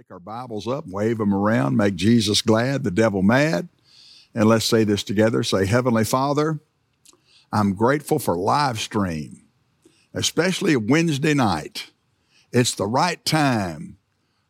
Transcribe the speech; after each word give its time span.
Pick 0.00 0.12
our 0.12 0.18
Bibles 0.18 0.66
up, 0.66 0.86
wave 0.86 1.18
them 1.18 1.34
around, 1.34 1.76
make 1.76 1.94
Jesus 1.94 2.40
glad, 2.40 2.84
the 2.84 2.90
devil 2.90 3.20
mad. 3.20 3.68
And 4.34 4.48
let's 4.48 4.64
say 4.64 4.82
this 4.82 5.02
together. 5.02 5.42
Say, 5.42 5.66
Heavenly 5.66 6.04
Father, 6.04 6.58
I'm 7.52 7.74
grateful 7.74 8.18
for 8.18 8.34
live 8.34 8.80
stream, 8.80 9.42
especially 10.14 10.74
Wednesday 10.74 11.34
night. 11.34 11.90
It's 12.50 12.74
the 12.74 12.86
right 12.86 13.22
time 13.26 13.98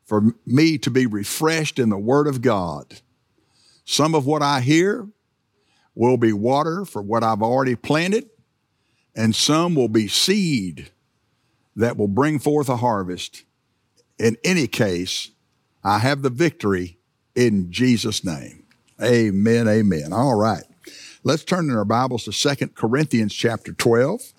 for 0.05 0.37
me 0.47 0.79
to 0.79 0.89
be 0.89 1.05
refreshed 1.05 1.81
in 1.81 1.89
the 1.89 1.99
Word 1.99 2.29
of 2.29 2.43
God. 2.43 3.01
Some 3.85 4.15
of 4.15 4.27
what 4.27 4.43
I 4.43 4.61
hear 4.61 5.09
will 5.97 6.17
be 6.17 6.33
water 6.33 6.85
for 6.85 7.03
what 7.03 7.25
I've 7.25 7.43
already 7.43 7.75
planted, 7.75 8.31
and 9.17 9.35
some 9.35 9.75
will 9.75 9.89
be 9.89 10.07
seed 10.07 10.93
that 11.75 11.97
will 11.97 12.07
bring 12.07 12.39
forth 12.39 12.69
a 12.69 12.77
harvest. 12.77 13.43
In 14.17 14.37
any 14.45 14.69
case, 14.69 15.33
I 15.83 15.99
have 16.01 16.23
the 16.23 16.31
victory 16.31 16.99
in 17.35 17.73
Jesus' 17.73 18.25
name. 18.25 18.65
Amen, 19.03 19.67
amen. 19.67 20.13
All 20.13 20.35
right. 20.35 20.65
Let's 21.25 21.45
turn 21.45 21.71
in 21.71 21.77
our 21.77 21.85
Bibles 21.85 22.25
to 22.25 22.33
Second 22.33 22.75
Corinthians 22.75 23.35
chapter 23.35 23.73
12, 23.73 24.33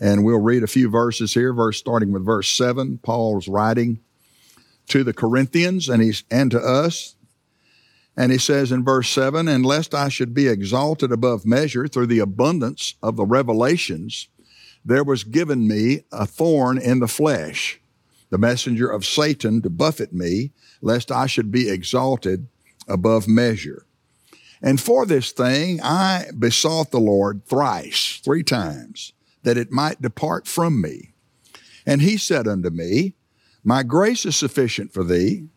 and 0.00 0.24
we'll 0.24 0.40
read 0.40 0.62
a 0.62 0.68
few 0.68 0.88
verses 0.88 1.34
here, 1.34 1.52
verse 1.52 1.78
starting 1.78 2.12
with 2.12 2.24
verse 2.24 2.48
7. 2.50 2.98
Paul's 2.98 3.48
writing 3.48 4.00
to 4.88 5.04
the 5.04 5.12
Corinthians 5.12 5.88
and 5.88 6.02
he's 6.02 6.24
and 6.30 6.50
to 6.50 6.60
us. 6.60 7.14
And 8.16 8.32
he 8.32 8.38
says 8.38 8.72
in 8.72 8.84
verse 8.84 9.08
7, 9.08 9.46
And 9.46 9.64
lest 9.64 9.94
I 9.94 10.08
should 10.08 10.34
be 10.34 10.48
exalted 10.48 11.12
above 11.12 11.46
measure 11.46 11.86
through 11.86 12.06
the 12.06 12.18
abundance 12.18 12.94
of 13.02 13.16
the 13.16 13.24
revelations, 13.24 14.28
there 14.84 15.04
was 15.04 15.22
given 15.22 15.68
me 15.68 16.02
a 16.10 16.26
thorn 16.26 16.78
in 16.78 16.98
the 16.98 17.08
flesh, 17.08 17.80
the 18.30 18.38
messenger 18.38 18.88
of 18.88 19.04
Satan 19.04 19.62
to 19.62 19.70
buffet 19.70 20.12
me, 20.12 20.52
lest 20.80 21.10
I 21.10 21.26
should 21.26 21.50
be 21.50 21.70
exalted 21.70 22.48
above 22.86 23.28
measure. 23.28 23.86
And 24.60 24.80
for 24.80 25.06
this 25.06 25.32
thing 25.32 25.80
I 25.82 26.26
besought 26.36 26.90
the 26.90 27.00
Lord 27.00 27.46
thrice, 27.46 28.20
three 28.24 28.42
times, 28.42 29.12
that 29.42 29.56
it 29.56 29.70
might 29.70 30.02
depart 30.02 30.46
from 30.46 30.80
me. 30.80 31.12
And 31.86 32.02
he 32.02 32.16
said 32.16 32.48
unto 32.48 32.70
me, 32.70 33.14
My 33.64 33.82
grace 33.82 34.26
is 34.26 34.36
sufficient 34.36 34.92
for 34.92 35.04
thee, 35.04 35.48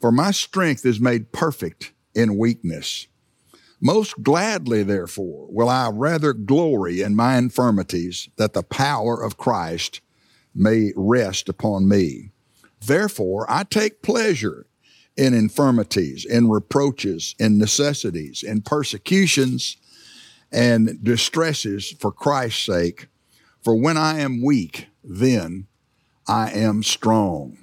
for 0.00 0.12
my 0.12 0.30
strength 0.30 0.84
is 0.86 1.00
made 1.00 1.32
perfect 1.32 1.92
in 2.14 2.38
weakness. 2.38 3.06
Most 3.80 4.22
gladly, 4.22 4.82
therefore, 4.82 5.46
will 5.50 5.68
I 5.68 5.88
rather 5.90 6.34
glory 6.34 7.00
in 7.00 7.16
my 7.16 7.38
infirmities, 7.38 8.28
that 8.36 8.52
the 8.52 8.62
power 8.62 9.22
of 9.22 9.38
Christ 9.38 10.02
may 10.54 10.92
rest 10.96 11.48
upon 11.48 11.88
me. 11.88 12.30
Therefore, 12.84 13.46
I 13.48 13.64
take 13.64 14.02
pleasure 14.02 14.66
in 15.16 15.34
infirmities, 15.34 16.24
in 16.24 16.48
reproaches, 16.48 17.34
in 17.38 17.58
necessities, 17.58 18.42
in 18.42 18.62
persecutions, 18.62 19.76
and 20.50 21.02
distresses 21.02 21.90
for 22.00 22.10
Christ's 22.10 22.64
sake. 22.64 23.06
For 23.62 23.74
when 23.74 23.96
I 23.96 24.20
am 24.20 24.42
weak, 24.42 24.88
then 25.04 25.66
I 26.26 26.50
am 26.50 26.82
strong. 26.82 27.58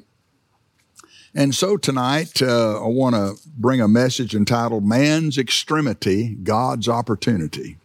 And 1.33 1.53
so 1.53 1.77
tonight, 1.77 2.41
uh, 2.41 2.83
I 2.83 2.87
want 2.87 3.15
to 3.15 3.35
bring 3.55 3.79
a 3.79 3.87
message 3.87 4.35
entitled 4.35 4.85
Man's 4.85 5.37
Extremity, 5.37 6.35
God's 6.41 6.87
Opportunity. 6.87 7.77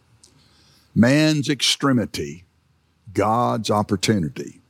Man's 0.95 1.49
Extremity, 1.49 2.45
God's 3.13 3.69
Opportunity. 3.69 4.62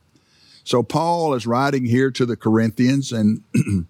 So 0.64 0.82
Paul 0.82 1.34
is 1.34 1.46
writing 1.46 1.84
here 1.84 2.10
to 2.10 2.26
the 2.26 2.36
Corinthians, 2.36 3.12
and, 3.12 3.44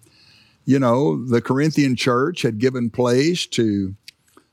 you 0.65 0.79
know, 0.79 1.25
the 1.25 1.41
Corinthian 1.41 1.95
church 1.95 2.41
had 2.41 2.59
given 2.59 2.89
place 2.89 3.45
to 3.47 3.95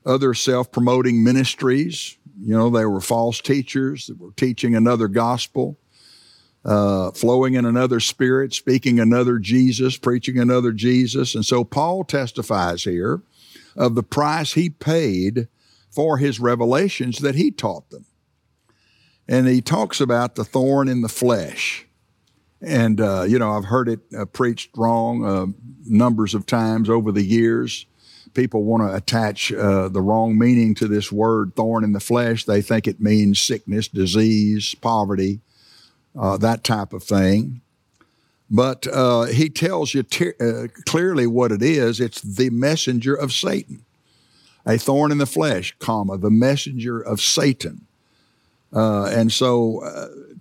other 0.05 0.33
self 0.33 0.71
promoting 0.71 1.23
ministries. 1.23 2.17
You 2.41 2.57
know, 2.57 2.69
they 2.69 2.85
were 2.85 3.01
false 3.01 3.41
teachers 3.41 4.07
that 4.07 4.19
were 4.19 4.31
teaching 4.31 4.75
another 4.75 5.07
gospel 5.07 5.77
uh, 6.65 7.11
flowing 7.11 7.55
in 7.55 7.65
another 7.65 7.99
spirit, 7.99 8.53
speaking 8.53 8.99
another 8.99 9.37
Jesus, 9.37 9.97
preaching 9.97 10.39
another 10.39 10.71
Jesus. 10.71 11.35
And 11.35 11.45
so 11.45 11.63
Paul 11.63 12.03
testifies 12.03 12.83
here 12.83 13.21
of 13.75 13.95
the 13.95 14.03
price 14.03 14.53
he 14.53 14.69
paid 14.69 15.47
for 15.89 16.17
his 16.17 16.39
revelations 16.39 17.19
that 17.19 17.35
he 17.35 17.51
taught 17.51 17.89
them. 17.89 18.05
And 19.27 19.47
he 19.47 19.61
talks 19.61 20.01
about 20.01 20.35
the 20.35 20.45
thorn 20.45 20.87
in 20.87 21.01
the 21.01 21.09
flesh. 21.09 21.85
And, 22.63 23.01
uh, 23.01 23.23
you 23.23 23.37
know, 23.39 23.51
I've 23.51 23.65
heard 23.65 23.89
it 23.89 23.99
uh, 24.17 24.23
preached 24.23 24.69
wrong 24.77 25.25
uh, 25.25 25.47
numbers 25.85 26.33
of 26.33 26.45
times 26.45 26.89
over 26.89 27.11
the 27.11 27.23
years. 27.23 27.85
People 28.33 28.63
want 28.63 28.83
to 28.83 28.95
attach 28.95 29.51
uh, 29.51 29.89
the 29.89 30.01
wrong 30.01 30.37
meaning 30.37 30.73
to 30.75 30.87
this 30.87 31.11
word, 31.11 31.55
thorn 31.55 31.83
in 31.83 31.91
the 31.91 31.99
flesh. 31.99 32.45
They 32.45 32.61
think 32.61 32.87
it 32.87 33.01
means 33.01 33.41
sickness, 33.41 33.89
disease, 33.89 34.75
poverty 34.75 35.41
uh, 36.17 36.37
that 36.37 36.63
type 36.63 36.93
of 36.93 37.03
thing. 37.03 37.59
But 38.49 38.87
uh, 38.87 39.23
he 39.23 39.49
tells 39.49 39.93
you 39.93 40.03
te- 40.03 40.33
clearly 40.85 41.27
what 41.27 41.51
it 41.51 41.61
is. 41.61 41.99
It's 41.99 42.21
the 42.21 42.49
messenger 42.49 43.13
of 43.13 43.33
Satan, 43.33 43.83
a 44.65 44.77
thorn 44.77 45.11
in 45.11 45.17
the 45.17 45.25
flesh, 45.25 45.75
comma 45.79 46.17
the 46.17 46.29
messenger 46.29 46.99
of 46.99 47.19
Satan. 47.19 47.87
And 48.71 49.31
so 49.31 49.81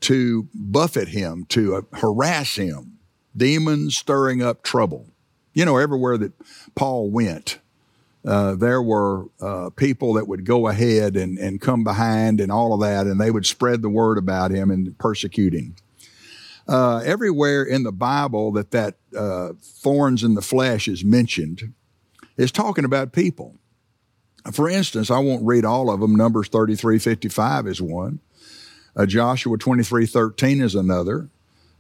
to 0.03 0.49
buffet 0.55 1.09
him, 1.09 1.47
to 1.49 1.77
uh, 1.77 1.83
harass 1.99 2.57
him, 2.57 2.99
demons 3.37 3.97
stirring 3.97 4.43
up 4.43 4.63
trouble. 4.63 5.07
You 5.55 5.65
know, 5.65 5.77
everywhere 5.77 6.19
that 6.19 6.33
Paul 6.75 7.11
went, 7.11 7.59
uh, 8.25 8.55
there 8.55 8.83
were 8.83 9.27
uh, 9.41 9.71
people 9.71 10.15
that 10.15 10.29
would 10.29 10.45
go 10.45 10.69
ahead 10.69 11.17
and, 11.17 11.39
and 11.39 11.61
come 11.61 11.83
behind 11.85 12.41
and 12.41 12.53
all 12.53 12.75
of 12.75 12.81
that, 12.81 13.07
and 13.07 13.21
they 13.21 13.31
would 13.31 13.47
spread 13.47 13.83
the 13.83 13.89
word 13.89 14.19
about 14.19 14.51
him 14.51 14.71
and 14.71 14.97
persecute 14.99 15.55
him. 15.55 15.75
Uh, 16.69 16.99
everywhere 17.05 17.65
in 17.65 17.83
the 17.83 17.93
Bible 17.93 18.53
that 18.53 18.71
that 18.71 18.95
uh, 19.17 19.51
thorns 19.61 20.23
in 20.23 20.35
the 20.35 20.43
flesh 20.43 20.87
is 20.87 21.05
mentioned, 21.05 21.75
is 22.37 22.53
talking 22.53 22.85
about 22.85 23.13
people. 23.13 23.57
For 24.53 24.69
instance, 24.69 25.11
I 25.11 25.19
won't 25.19 25.45
read 25.45 25.65
all 25.65 25.91
of 25.91 26.01
them. 26.01 26.15
Numbers 26.15 26.49
33, 26.49 26.99
55 26.99 27.67
is 27.67 27.83
one. 27.83 28.21
Uh, 28.97 29.07
Joshua 29.07 29.57
23, 29.57 30.07
13 30.07 30.61
is 30.61 30.75
another. 30.75 31.29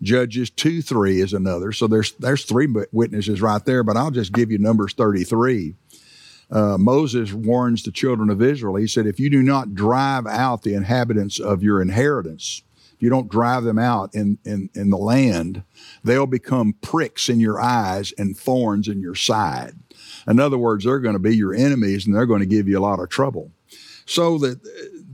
Judges 0.00 0.50
2, 0.50 0.82
3 0.82 1.20
is 1.20 1.32
another. 1.32 1.72
So 1.72 1.86
there's, 1.86 2.12
there's 2.12 2.44
three 2.44 2.66
witnesses 2.90 3.40
right 3.40 3.64
there, 3.64 3.84
but 3.84 3.96
I'll 3.96 4.10
just 4.10 4.32
give 4.32 4.50
you 4.50 4.58
Numbers 4.58 4.94
33 4.94 5.74
uh, 6.52 6.76
Moses 6.76 7.32
warns 7.32 7.82
the 7.82 7.90
children 7.90 8.28
of 8.28 8.42
Israel. 8.42 8.76
He 8.76 8.86
said, 8.86 9.06
If 9.06 9.18
you 9.18 9.30
do 9.30 9.42
not 9.42 9.74
drive 9.74 10.26
out 10.26 10.62
the 10.62 10.74
inhabitants 10.74 11.40
of 11.40 11.62
your 11.62 11.80
inheritance, 11.80 12.62
if 12.94 13.02
you 13.02 13.08
don't 13.08 13.30
drive 13.30 13.64
them 13.64 13.78
out 13.78 14.14
in, 14.14 14.38
in, 14.44 14.68
in 14.74 14.90
the 14.90 14.98
land, 14.98 15.62
they'll 16.04 16.26
become 16.26 16.74
pricks 16.82 17.30
in 17.30 17.40
your 17.40 17.58
eyes 17.58 18.12
and 18.18 18.36
thorns 18.36 18.86
in 18.86 19.00
your 19.00 19.14
side. 19.14 19.72
In 20.28 20.38
other 20.38 20.58
words, 20.58 20.84
they're 20.84 21.00
going 21.00 21.14
to 21.14 21.18
be 21.18 21.34
your 21.34 21.54
enemies 21.54 22.06
and 22.06 22.14
they're 22.14 22.26
going 22.26 22.40
to 22.40 22.46
give 22.46 22.68
you 22.68 22.78
a 22.78 22.80
lot 22.80 23.00
of 23.00 23.08
trouble. 23.08 23.50
So 24.04 24.36
that 24.38 24.60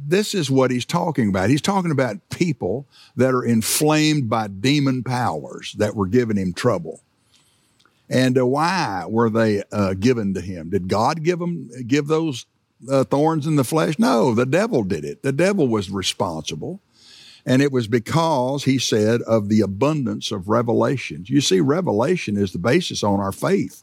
this 0.09 0.35
is 0.35 0.51
what 0.51 0.71
he's 0.71 0.85
talking 0.85 1.29
about. 1.29 1.51
He's 1.51 1.63
talking 1.63 1.91
about 1.91 2.17
people 2.31 2.87
that 3.17 3.35
are 3.35 3.45
inflamed 3.45 4.29
by 4.29 4.49
demon 4.49 5.03
powers 5.03 5.75
that 5.79 5.95
were 5.95 6.07
giving 6.07 6.37
him 6.37 6.53
trouble. 6.53 7.01
And 8.09 8.39
uh, 8.39 8.47
why 8.47 9.05
were 9.07 9.29
they 9.29 9.63
uh, 9.71 9.95
given 9.95 10.33
to 10.35 10.41
him? 10.41 10.71
Did 10.71 10.89
God 10.89 11.23
give 11.23 11.39
them 11.39 11.71
give 11.87 12.07
those 12.07 12.47
uh, 12.91 13.05
thorns 13.05 13.47
in 13.47 13.57
the 13.57 13.65
flesh? 13.65 13.99
No, 13.99 14.35
the 14.35 14.47
devil 14.47 14.83
did 14.83 15.05
it. 15.05 15.23
The 15.23 15.33
devil 15.33 15.69
was 15.69 15.91
responsible. 15.91 16.81
And 17.45 17.63
it 17.63 17.73
was 17.73 17.87
because 17.87 18.65
he 18.65 18.79
said 18.79 19.23
of 19.23 19.49
the 19.49 19.61
abundance 19.61 20.33
of 20.33 20.49
revelations. 20.49 21.31
You 21.31 21.41
see, 21.41 21.61
revelation 21.61 22.37
is 22.37 22.53
the 22.53 22.59
basis 22.59 23.03
on 23.03 23.21
our 23.21 23.33
faith. 23.33 23.83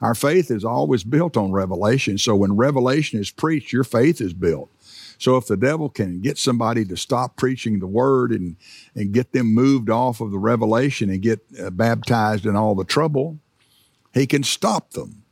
Our 0.00 0.14
faith 0.14 0.50
is 0.50 0.64
always 0.64 1.04
built 1.04 1.36
on 1.36 1.52
revelation. 1.52 2.18
So 2.18 2.34
when 2.34 2.56
revelation 2.56 3.20
is 3.20 3.30
preached, 3.30 3.72
your 3.72 3.84
faith 3.84 4.20
is 4.20 4.32
built. 4.32 4.70
So 5.24 5.38
if 5.38 5.46
the 5.46 5.56
devil 5.56 5.88
can 5.88 6.20
get 6.20 6.36
somebody 6.36 6.84
to 6.84 6.98
stop 6.98 7.38
preaching 7.38 7.78
the 7.78 7.86
word 7.86 8.30
and, 8.30 8.56
and 8.94 9.10
get 9.10 9.32
them 9.32 9.54
moved 9.54 9.88
off 9.88 10.20
of 10.20 10.30
the 10.30 10.38
revelation 10.38 11.08
and 11.08 11.22
get 11.22 11.40
uh, 11.58 11.70
baptized 11.70 12.44
in 12.44 12.56
all 12.56 12.74
the 12.74 12.84
trouble, 12.84 13.38
he 14.12 14.26
can 14.26 14.42
stop 14.42 14.90
them. 14.90 15.22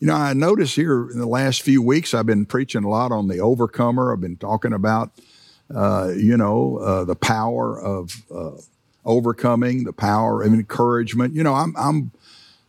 You 0.00 0.08
know, 0.08 0.16
I 0.16 0.32
notice 0.32 0.74
here 0.74 1.08
in 1.12 1.20
the 1.20 1.28
last 1.28 1.62
few 1.62 1.80
weeks, 1.80 2.12
I've 2.12 2.26
been 2.26 2.44
preaching 2.44 2.82
a 2.82 2.88
lot 2.88 3.12
on 3.12 3.28
the 3.28 3.38
overcomer. 3.38 4.12
I've 4.12 4.20
been 4.20 4.36
talking 4.36 4.72
about, 4.72 5.12
uh, 5.72 6.08
you 6.16 6.36
know, 6.36 6.78
uh, 6.78 7.04
the 7.04 7.14
power 7.14 7.80
of 7.80 8.24
uh, 8.34 8.60
overcoming, 9.04 9.84
the 9.84 9.92
power 9.92 10.42
of 10.42 10.52
encouragement. 10.52 11.34
You 11.34 11.44
know, 11.44 11.54
I'm, 11.54 11.72
I'm, 11.78 12.10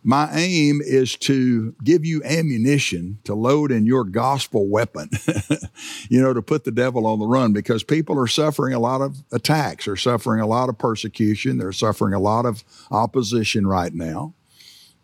my 0.04 0.30
aim 0.34 0.82
is 0.82 1.16
to 1.18 1.76
give 1.84 2.06
you 2.06 2.24
ammunition 2.24 3.20
to 3.26 3.34
load 3.34 3.72
in 3.72 3.86
your 3.86 4.04
gospel 4.04 4.68
weapon, 4.68 5.10
you 6.10 6.22
know, 6.22 6.34
to 6.34 6.42
put 6.42 6.64
the 6.64 6.72
devil 6.72 7.06
on 7.06 7.20
the 7.20 7.26
run 7.26 7.52
because 7.52 7.84
people 7.84 8.18
are 8.18 8.28
suffering 8.28 8.74
a 8.74 8.80
lot 8.80 9.02
of 9.02 9.18
attacks, 9.32 9.86
they're 9.86 9.96
suffering 9.96 10.40
a 10.40 10.48
lot 10.48 10.70
of 10.70 10.78
persecution, 10.78 11.58
they're 11.58 11.72
suffering 11.72 12.14
a 12.14 12.20
lot 12.20 12.46
of 12.46 12.64
opposition 12.92 13.68
right 13.68 13.94
now. 13.94 14.34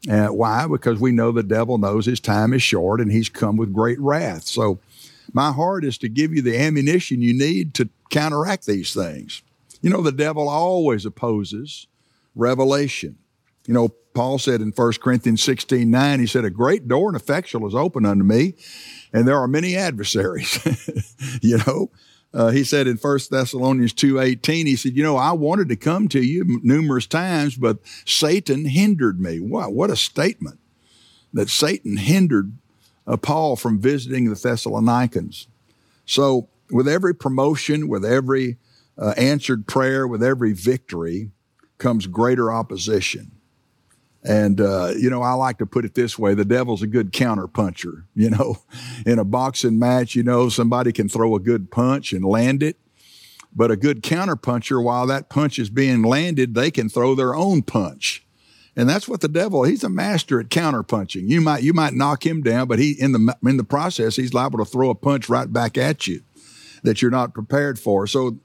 Uh, 0.09 0.27
why? 0.27 0.67
Because 0.67 0.99
we 0.99 1.11
know 1.11 1.31
the 1.31 1.43
devil 1.43 1.77
knows 1.77 2.05
his 2.05 2.19
time 2.19 2.53
is 2.53 2.61
short 2.61 2.99
and 2.99 3.11
he's 3.11 3.29
come 3.29 3.57
with 3.57 3.73
great 3.73 3.99
wrath. 3.99 4.43
So 4.43 4.79
my 5.31 5.51
heart 5.51 5.85
is 5.85 5.97
to 5.99 6.09
give 6.09 6.33
you 6.33 6.41
the 6.41 6.57
ammunition 6.57 7.21
you 7.21 7.33
need 7.33 7.73
to 7.75 7.89
counteract 8.09 8.65
these 8.65 8.93
things. 8.93 9.41
You 9.81 9.89
know, 9.89 10.01
the 10.01 10.11
devil 10.11 10.49
always 10.49 11.05
opposes 11.05 11.87
revelation. 12.35 13.17
You 13.65 13.73
know, 13.73 13.89
Paul 14.13 14.37
said 14.37 14.61
in 14.61 14.71
1 14.71 14.93
Corinthians 15.01 15.43
16 15.43 15.89
9, 15.89 16.19
he 16.19 16.27
said, 16.27 16.45
A 16.45 16.49
great 16.49 16.87
door 16.87 17.07
and 17.07 17.15
effectual 17.15 17.67
is 17.67 17.75
open 17.75 18.05
unto 18.05 18.23
me, 18.23 18.55
and 19.11 19.27
there 19.27 19.39
are 19.39 19.47
many 19.47 19.75
adversaries. 19.75 20.59
you 21.41 21.57
know, 21.65 21.89
uh, 22.33 22.49
he 22.49 22.63
said 22.63 22.87
in 22.87 22.97
1 22.97 23.19
Thessalonians 23.29 23.93
2.18, 23.93 24.65
he 24.65 24.75
said, 24.75 24.97
you 24.97 25.03
know, 25.03 25.17
I 25.17 25.33
wanted 25.33 25.69
to 25.69 25.75
come 25.75 26.07
to 26.09 26.19
you 26.19 26.59
numerous 26.63 27.05
times, 27.05 27.55
but 27.55 27.77
Satan 28.05 28.65
hindered 28.65 29.19
me. 29.19 29.39
Wow, 29.39 29.69
what 29.69 29.91
a 29.91 29.95
statement 29.95 30.59
that 31.31 31.49
Satan 31.49 31.97
hindered 31.97 32.53
uh, 33.05 33.17
Paul 33.17 33.55
from 33.55 33.79
visiting 33.79 34.29
the 34.29 34.35
Thessalonians. 34.35 35.47
So 36.05 36.49
with 36.71 36.87
every 36.87 37.13
promotion, 37.13 37.87
with 37.87 38.03
every 38.03 38.57
uh, 38.97 39.13
answered 39.15 39.67
prayer, 39.67 40.07
with 40.07 40.23
every 40.23 40.53
victory 40.53 41.29
comes 41.77 42.07
greater 42.07 42.51
opposition. 42.51 43.32
And, 44.23 44.61
uh, 44.61 44.93
you 44.97 45.09
know, 45.09 45.21
I 45.21 45.33
like 45.33 45.57
to 45.57 45.65
put 45.65 45.83
it 45.83 45.95
this 45.95 46.17
way 46.17 46.33
the 46.33 46.45
devil's 46.45 46.81
a 46.81 46.87
good 46.87 47.11
counterpuncher. 47.11 48.03
You 48.15 48.29
know, 48.29 48.57
in 49.05 49.19
a 49.19 49.25
boxing 49.25 49.79
match, 49.79 50.15
you 50.15 50.23
know, 50.23 50.47
somebody 50.47 50.91
can 50.93 51.09
throw 51.09 51.35
a 51.35 51.39
good 51.39 51.71
punch 51.71 52.13
and 52.13 52.23
land 52.23 52.63
it. 52.63 52.77
But 53.55 53.69
a 53.69 53.75
good 53.75 54.01
counterpuncher, 54.01 54.81
while 54.81 55.07
that 55.07 55.29
punch 55.29 55.59
is 55.59 55.69
being 55.69 56.03
landed, 56.03 56.53
they 56.53 56.71
can 56.71 56.89
throw 56.89 57.15
their 57.15 57.35
own 57.35 57.63
punch. 57.63 58.25
And 58.75 58.87
that's 58.87 59.07
what 59.07 59.21
the 59.21 59.27
devil, 59.27 59.63
he's 59.63 59.83
a 59.83 59.89
master 59.89 60.39
at 60.39 60.49
counterpunching. 60.49 61.27
You 61.27 61.41
might, 61.41 61.63
you 61.63 61.73
might 61.73 61.93
knock 61.93 62.25
him 62.25 62.41
down, 62.41 62.67
but 62.67 62.79
he, 62.79 62.91
in 62.91 63.11
the, 63.11 63.37
in 63.43 63.57
the 63.57 63.63
process, 63.63 64.15
he's 64.15 64.33
liable 64.33 64.59
to 64.59 64.65
throw 64.65 64.89
a 64.89 64.95
punch 64.95 65.27
right 65.27 65.51
back 65.51 65.77
at 65.77 66.07
you 66.07 66.21
that 66.83 67.01
you're 67.01 67.11
not 67.11 67.33
prepared 67.33 67.77
for. 67.77 68.07
So, 68.07 68.37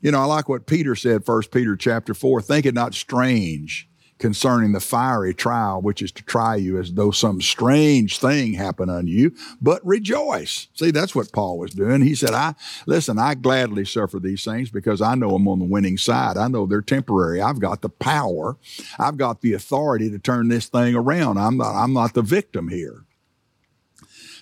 you 0.00 0.10
know, 0.10 0.20
I 0.20 0.24
like 0.24 0.48
what 0.48 0.66
Peter 0.66 0.94
said, 0.94 1.24
First 1.26 1.50
Peter 1.50 1.76
chapter 1.76 2.14
four, 2.14 2.40
think 2.40 2.64
it 2.64 2.74
not 2.74 2.94
strange 2.94 3.88
concerning 4.18 4.72
the 4.72 4.80
fiery 4.80 5.34
trial, 5.34 5.82
which 5.82 6.00
is 6.00 6.10
to 6.12 6.22
try 6.24 6.56
you 6.56 6.78
as 6.78 6.92
though 6.92 7.10
some 7.10 7.40
strange 7.40 8.18
thing 8.18 8.54
happened 8.54 8.90
unto 8.90 9.10
you, 9.10 9.34
but 9.60 9.84
rejoice. 9.86 10.68
See, 10.74 10.90
that's 10.90 11.14
what 11.14 11.32
Paul 11.32 11.58
was 11.58 11.72
doing. 11.72 12.00
He 12.00 12.14
said, 12.14 12.30
I, 12.30 12.54
listen, 12.86 13.18
I 13.18 13.34
gladly 13.34 13.84
suffer 13.84 14.18
these 14.18 14.44
things 14.44 14.70
because 14.70 15.02
I 15.02 15.14
know 15.14 15.34
I'm 15.34 15.48
on 15.48 15.58
the 15.58 15.66
winning 15.66 15.98
side. 15.98 16.36
I 16.36 16.48
know 16.48 16.66
they're 16.66 16.80
temporary. 16.80 17.42
I've 17.42 17.60
got 17.60 17.82
the 17.82 17.90
power. 17.90 18.56
I've 18.98 19.18
got 19.18 19.42
the 19.42 19.52
authority 19.52 20.10
to 20.10 20.18
turn 20.18 20.48
this 20.48 20.66
thing 20.66 20.94
around. 20.94 21.38
I'm 21.38 21.58
not, 21.58 21.74
I'm 21.74 21.92
not 21.92 22.14
the 22.14 22.22
victim 22.22 22.68
here. 22.68 23.04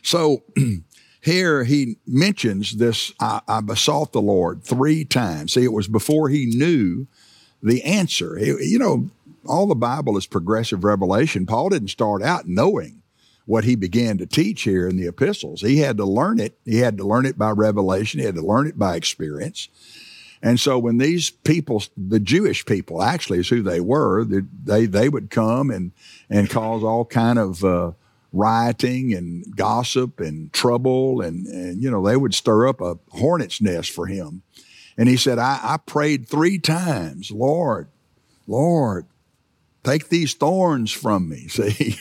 So, 0.03 0.45
here 1.21 1.65
he 1.65 1.97
mentions 2.07 2.77
this 2.77 3.11
I, 3.19 3.41
I, 3.49 3.63
besought 3.63 4.13
the 4.13 4.21
Lord 4.21 4.63
three 4.63 5.07
times. 5.07 5.55
See, 5.55 5.65
it 5.65 5.73
was 5.73 5.89
before 5.89 6.29
he 6.29 6.45
knew 6.55 7.07
the 7.63 7.83
answer. 7.83 8.39
you 8.39 8.79
know, 8.79 9.11
all 9.47 9.67
the 9.67 9.75
Bible 9.75 10.17
is 10.17 10.27
progressive 10.27 10.85
revelation. 10.85 11.47
Paul 11.47 11.71
didn't 11.71 11.89
start 11.89 12.23
out 12.23 12.47
knowing 12.47 13.03
what 13.47 13.65
he 13.65 13.75
began 13.77 14.19
to 14.19 14.27
teach 14.27 14.63
here 14.63 14.89
in 14.89 14.97
the 14.97 15.07
epistles. 15.07 15.61
He 15.61 15.79
had 15.79 15.97
to 15.99 16.05
learn 16.05 16.41
it. 16.41 16.59
He 16.65 16.79
had 16.79 16.97
to 16.99 17.05
learn 17.05 17.27
it 17.27 17.37
by 17.37 17.51
revelation. 17.51 18.21
He 18.21 18.27
had 18.27 18.37
to 18.37 18.47
learn 18.47 18.67
it 18.67 18.79
by 18.79 18.97
experience. 18.97 19.69
And 20.43 20.59
so 20.59 20.79
when 20.79 20.99
these 20.99 21.31
people, 21.31 21.83
the 21.97 22.21
Jewish 22.21 22.65
people 22.67 23.03
actually 23.03 23.39
is 23.39 23.49
who 23.49 23.63
they 23.63 23.81
were, 23.81 24.25
they, 24.25 24.87
they 24.87 25.09
would 25.09 25.31
come 25.31 25.71
and, 25.71 25.93
and 26.29 26.51
cause 26.51 26.83
all 26.83 27.05
kind 27.05 27.39
of, 27.39 27.65
uh, 27.65 27.93
rioting 28.35 29.15
and 29.15 29.57
gossip 29.57 30.21
and 30.21 30.53
trouble. 30.53 31.21
And, 31.21 31.47
and, 31.47 31.83
you 31.83 31.91
know, 31.91 32.05
they 32.05 32.17
would 32.17 32.35
stir 32.35 32.67
up 32.67 32.81
a 32.81 32.99
hornet's 33.13 33.63
nest 33.63 33.91
for 33.91 34.07
him. 34.07 34.43
And 34.99 35.09
he 35.09 35.17
said, 35.17 35.39
I, 35.39 35.61
I 35.63 35.77
prayed 35.79 36.29
three 36.29 36.59
times, 36.59 37.31
Lord, 37.31 37.89
Lord, 38.47 39.07
Take 39.85 40.09
these 40.09 40.35
thorns 40.35 40.91
from 40.91 41.29
me. 41.29 41.49
See, 41.49 41.99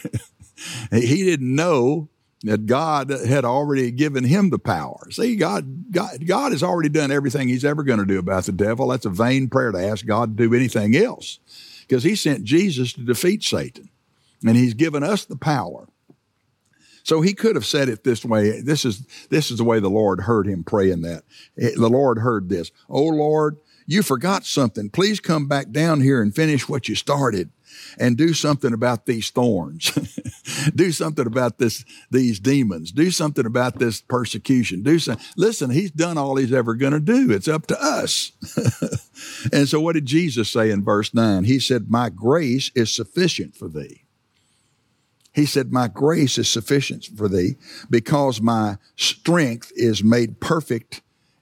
he 0.91 1.23
didn't 1.23 1.53
know 1.53 2.09
that 2.43 2.65
God 2.65 3.09
had 3.09 3.45
already 3.45 3.89
given 3.91 4.23
him 4.25 4.49
the 4.49 4.59
power. 4.59 5.07
See, 5.11 5.35
God, 5.35 5.91
God, 5.91 6.25
God 6.25 6.51
has 6.51 6.61
already 6.61 6.89
done 6.89 7.11
everything 7.11 7.47
he's 7.47 7.65
ever 7.65 7.83
going 7.83 7.99
to 7.99 8.05
do 8.05 8.19
about 8.19 8.43
the 8.45 8.51
devil. 8.51 8.89
That's 8.89 9.05
a 9.05 9.09
vain 9.09 9.49
prayer 9.49 9.71
to 9.71 9.83
ask 9.83 10.05
God 10.05 10.37
to 10.37 10.49
do 10.49 10.55
anything 10.55 10.95
else 10.95 11.39
because 11.81 12.03
he 12.03 12.15
sent 12.15 12.43
Jesus 12.43 12.93
to 12.93 13.01
defeat 13.01 13.43
Satan 13.43 13.89
and 14.45 14.57
he's 14.57 14.73
given 14.73 15.03
us 15.03 15.23
the 15.25 15.37
power. 15.37 15.87
So 17.03 17.21
he 17.21 17.33
could 17.33 17.55
have 17.55 17.65
said 17.65 17.89
it 17.89 18.03
this 18.03 18.23
way. 18.23 18.61
This 18.61 18.85
is, 18.85 19.05
this 19.29 19.51
is 19.51 19.57
the 19.57 19.63
way 19.63 19.79
the 19.79 19.89
Lord 19.89 20.21
heard 20.21 20.47
him 20.47 20.63
praying 20.63 21.01
that. 21.01 21.23
Eh, 21.57 21.71
the 21.75 21.89
Lord 21.89 22.19
heard 22.19 22.49
this. 22.49 22.71
Oh 22.89 23.03
Lord, 23.03 23.57
you 23.85 24.03
forgot 24.03 24.45
something. 24.45 24.89
Please 24.89 25.19
come 25.19 25.47
back 25.47 25.71
down 25.71 26.01
here 26.01 26.21
and 26.21 26.33
finish 26.33 26.67
what 26.67 26.87
you 26.87 26.95
started 26.95 27.49
and 27.97 28.17
do 28.17 28.33
something 28.33 28.73
about 28.73 29.05
these 29.05 29.29
thorns. 29.29 29.91
do 30.75 30.91
something 30.91 31.25
about 31.25 31.57
this, 31.57 31.85
these 32.11 32.39
demons. 32.39 32.91
Do 32.91 33.11
something 33.11 33.45
about 33.45 33.79
this 33.79 34.01
persecution. 34.01 34.83
Do 34.83 34.99
some, 34.99 35.17
listen, 35.37 35.69
he's 35.69 35.91
done 35.91 36.17
all 36.17 36.35
he's 36.35 36.53
ever 36.53 36.75
going 36.75 36.93
to 36.93 36.99
do. 36.99 37.31
It's 37.31 37.47
up 37.47 37.67
to 37.67 37.83
us. 37.83 38.31
and 39.53 39.67
so 39.67 39.79
what 39.79 39.93
did 39.93 40.05
Jesus 40.05 40.51
say 40.51 40.69
in 40.71 40.83
verse 40.83 41.13
nine? 41.13 41.43
He 41.43 41.59
said, 41.59 41.89
my 41.89 42.09
grace 42.09 42.71
is 42.75 42.93
sufficient 42.93 43.55
for 43.55 43.67
thee. 43.67 44.03
He 45.33 45.47
said, 45.47 45.73
My 45.73 45.87
grace 45.87 46.37
is 46.37 46.47
sufficient 46.47 47.05
for 47.05 47.27
thee 47.27 47.55
because 47.89 48.39
my 48.39 48.77
strength 48.95 49.71
is 49.75 50.03
made 50.03 50.39
perfect 50.39 51.01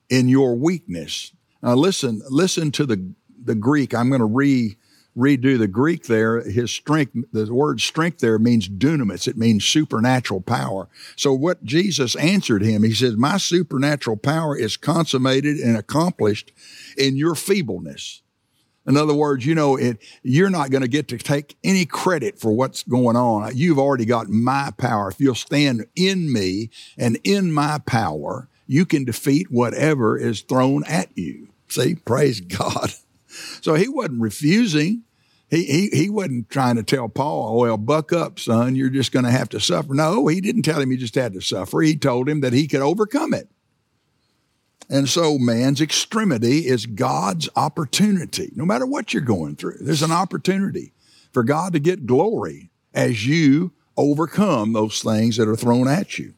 in 0.10 0.30
your 0.30 0.56
weakness. 0.56 1.34
Now 1.62 1.76
listen, 1.76 2.22
listen 2.30 2.72
to 2.72 2.86
the, 2.86 3.14
the 3.44 3.56
Greek. 3.56 3.94
I'm 3.94 4.10
going 4.10 4.20
to 4.20 4.26
re 4.26 4.78
redo 5.18 5.58
the 5.58 5.68
Greek 5.68 6.06
there, 6.06 6.42
his 6.42 6.72
strength, 6.72 7.16
the 7.32 7.54
word 7.54 7.82
strength 7.82 8.20
there 8.20 8.40
means 8.40 8.70
dunamis. 8.70 9.28
It 9.28 9.38
means 9.38 9.66
supernatural 9.66 10.42
power. 10.42 10.88
So 11.16 11.34
what 11.34 11.64
Jesus 11.64 12.16
answered 12.16 12.62
him, 12.62 12.84
he 12.84 12.94
says, 12.94 13.16
my 13.18 13.38
supernatural 13.38 14.18
power 14.18 14.58
is 14.58 14.78
consummated 14.78 15.58
and 15.58 15.78
accomplished 15.78 16.52
in 16.98 17.18
your 17.18 17.36
feebleness. 17.36 18.22
In 18.88 18.98
other 18.98 19.14
words, 19.14 19.46
you 19.46 19.54
know, 19.54 19.76
it, 19.76 20.00
you're 20.24 20.50
not 20.50 20.72
going 20.72 20.82
to 20.82 20.88
get 20.88 21.08
to 21.10 21.18
take 21.18 21.56
any 21.64 21.86
credit 21.86 22.40
for 22.40 22.52
what's 22.52 22.84
going 22.84 23.16
on. 23.16 23.52
You've 23.56 23.78
already 23.78 24.06
got 24.06 24.30
my 24.30 24.72
power. 24.78 25.10
If 25.10 25.20
you'll 25.20 25.36
stand 25.36 25.86
in 25.96 26.34
me 26.34 26.72
and 26.98 27.20
in 27.24 27.52
my 27.52 27.80
power, 27.86 28.48
you 28.66 28.86
can 28.86 29.06
defeat 29.06 29.52
whatever 29.52 30.18
is 30.18 30.42
thrown 30.42 30.84
at 30.86 31.16
you. 31.16 31.50
See, 31.68 31.96
praise 31.96 32.42
God. 32.42 32.92
So 33.62 33.76
he 33.76 33.88
wasn't 33.88 34.22
refusing. 34.22 35.04
He, 35.52 35.66
he, 35.66 35.90
he 35.90 36.10
wasn't 36.10 36.50
trying 36.50 36.78
to 36.78 36.84
tell 36.84 37.10
Paul, 37.10 37.60
well, 37.60 37.76
buck 37.76 38.14
up, 38.14 38.40
son, 38.40 38.78
you're 38.78 38.90
just 38.90 39.12
going 39.12 39.26
to 39.26 39.32
have 39.32 39.50
to 39.50 39.60
suffer. 39.60 39.94
No, 39.94 40.28
he 40.28 40.40
didn't 40.40 40.62
tell 40.62 40.80
him 40.80 40.90
he 40.90 40.96
just 40.98 41.14
had 41.14 41.34
to 41.34 41.42
suffer. 41.42 41.82
He 41.82 41.98
told 41.98 42.30
him 42.30 42.40
that 42.40 42.54
he 42.54 42.70
could 42.70 42.82
overcome 42.82 43.34
it. 43.34 43.50
And 44.90 45.10
so 45.10 45.38
man's 45.38 45.82
extremity 45.82 46.68
is 46.68 46.86
God's 46.86 47.50
opportunity. 47.58 48.52
No 48.56 48.66
matter 48.66 48.86
what 48.86 49.14
you're 49.14 49.22
going 49.22 49.58
through, 49.58 49.78
there's 49.82 50.02
an 50.02 50.12
opportunity 50.12 50.94
for 51.34 51.44
God 51.44 51.74
to 51.74 51.80
get 51.80 52.06
glory 52.06 52.70
as 52.94 53.28
you 53.28 53.74
overcome 53.98 54.72
those 54.72 55.02
things 55.02 55.36
that 55.36 55.50
are 55.50 55.58
thrown 55.58 55.90
at 55.90 56.18
you. 56.18 56.34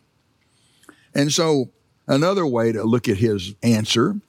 And 1.13 1.31
so 1.31 1.69
another 2.07 2.47
way 2.47 2.71
to 2.71 2.83
look 2.83 3.07
at 3.07 3.17
his 3.17 3.53
answer 3.61 4.19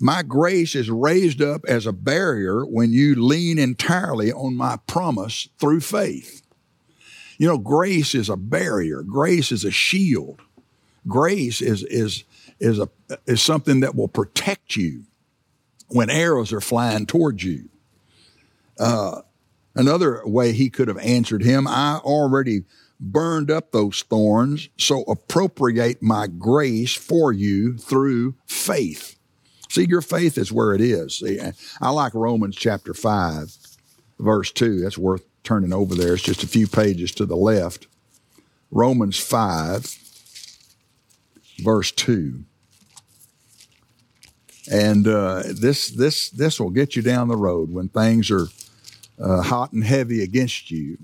my 0.00 0.22
grace 0.22 0.74
is 0.74 0.90
raised 0.90 1.40
up 1.40 1.64
as 1.66 1.86
a 1.86 1.92
barrier 1.92 2.64
when 2.64 2.92
you 2.92 3.14
lean 3.14 3.58
entirely 3.58 4.32
on 4.32 4.56
my 4.56 4.78
promise 4.86 5.48
through 5.58 5.80
faith. 5.80 6.42
You 7.38 7.48
know, 7.48 7.58
grace 7.58 8.14
is 8.14 8.28
a 8.28 8.36
barrier. 8.36 9.02
Grace 9.02 9.50
is 9.52 9.64
a 9.64 9.70
shield. 9.70 10.40
Grace 11.06 11.60
is, 11.60 11.82
is, 11.84 12.24
is, 12.60 12.78
a, 12.78 12.88
is 13.26 13.42
something 13.42 13.80
that 13.80 13.94
will 13.94 14.08
protect 14.08 14.76
you 14.76 15.04
when 15.88 16.10
arrows 16.10 16.52
are 16.52 16.60
flying 16.60 17.06
towards 17.06 17.42
you. 17.44 17.68
Uh, 18.78 19.22
another 19.74 20.22
way 20.24 20.52
he 20.52 20.70
could 20.70 20.88
have 20.88 20.98
answered 20.98 21.42
him, 21.42 21.66
I 21.68 22.00
already 22.02 22.64
burned 22.98 23.50
up 23.50 23.72
those 23.72 24.02
thorns, 24.02 24.68
so 24.78 25.02
appropriate 25.02 26.02
my 26.02 26.26
grace 26.26 26.94
for 26.94 27.32
you 27.32 27.76
through 27.76 28.34
faith. 28.46 29.16
See, 29.74 29.86
your 29.88 30.02
faith 30.02 30.38
is 30.38 30.52
where 30.52 30.72
it 30.72 30.80
is. 30.80 31.18
See, 31.18 31.40
I 31.80 31.90
like 31.90 32.14
Romans 32.14 32.54
chapter 32.54 32.94
5, 32.94 33.56
verse 34.20 34.52
2. 34.52 34.78
That's 34.78 34.96
worth 34.96 35.24
turning 35.42 35.72
over 35.72 35.96
there. 35.96 36.14
It's 36.14 36.22
just 36.22 36.44
a 36.44 36.46
few 36.46 36.68
pages 36.68 37.10
to 37.16 37.26
the 37.26 37.34
left. 37.34 37.88
Romans 38.70 39.18
5, 39.18 39.98
verse 41.58 41.90
2. 41.90 42.44
And 44.70 45.08
uh, 45.08 45.42
this, 45.50 45.88
this, 45.88 46.30
this 46.30 46.60
will 46.60 46.70
get 46.70 46.94
you 46.94 47.02
down 47.02 47.26
the 47.26 47.36
road 47.36 47.72
when 47.72 47.88
things 47.88 48.30
are 48.30 48.46
uh, 49.20 49.42
hot 49.42 49.72
and 49.72 49.82
heavy 49.82 50.22
against 50.22 50.70
you. 50.70 50.98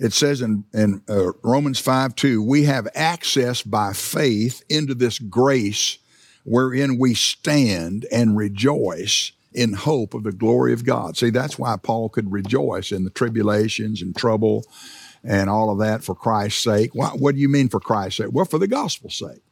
It 0.00 0.14
says 0.14 0.40
in, 0.40 0.64
in 0.72 1.02
uh, 1.10 1.32
Romans 1.42 1.78
5 1.78 2.16
2, 2.16 2.42
we 2.42 2.64
have 2.64 2.88
access 2.94 3.62
by 3.62 3.92
faith 3.92 4.64
into 4.70 4.94
this 4.94 5.18
grace 5.18 5.98
wherein 6.42 6.98
we 6.98 7.12
stand 7.12 8.06
and 8.10 8.34
rejoice 8.34 9.32
in 9.52 9.74
hope 9.74 10.14
of 10.14 10.22
the 10.22 10.32
glory 10.32 10.72
of 10.72 10.86
God. 10.86 11.18
See, 11.18 11.28
that's 11.28 11.58
why 11.58 11.76
Paul 11.76 12.08
could 12.08 12.32
rejoice 12.32 12.92
in 12.92 13.04
the 13.04 13.10
tribulations 13.10 14.00
and 14.00 14.16
trouble 14.16 14.64
and 15.22 15.50
all 15.50 15.68
of 15.68 15.78
that 15.80 16.02
for 16.02 16.14
Christ's 16.14 16.62
sake. 16.62 16.94
What, 16.94 17.20
what 17.20 17.34
do 17.34 17.40
you 17.42 17.50
mean 17.50 17.68
for 17.68 17.78
Christ's 17.78 18.18
sake? 18.18 18.32
Well, 18.32 18.46
for 18.46 18.58
the 18.58 18.66
gospel's 18.66 19.18
sake. 19.18 19.42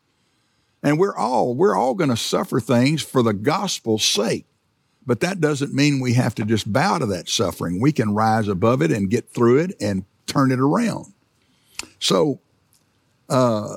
And 0.83 0.99
we're 0.99 1.17
all, 1.17 1.55
we're 1.55 1.76
all 1.76 1.95
going 1.95 2.11
to 2.11 2.17
suffer 2.17 2.59
things 2.59 3.02
for 3.02 3.23
the 3.23 3.35
gospel's 3.35 4.05
sake. 4.05 4.47
But 5.05 5.21
that 5.21 5.40
doesn't 5.40 5.75
mean 5.75 6.00
we 6.00 6.14
have 6.14 6.35
to 6.37 6.45
just 6.45 6.73
bow 6.73 6.99
to 6.99 7.07
that 7.07 7.28
suffering. 7.28 7.83
We 7.83 7.93
can 7.93 8.14
rise 8.14 8.49
above 8.49 8.81
it 8.81 8.90
and 8.90 9.11
get 9.11 9.28
through 9.28 9.59
it 9.59 9.75
and 9.78 10.05
turn 10.28 10.52
it 10.52 10.61
around. 10.61 11.12
So, 11.99 12.40
uh, 13.28 13.76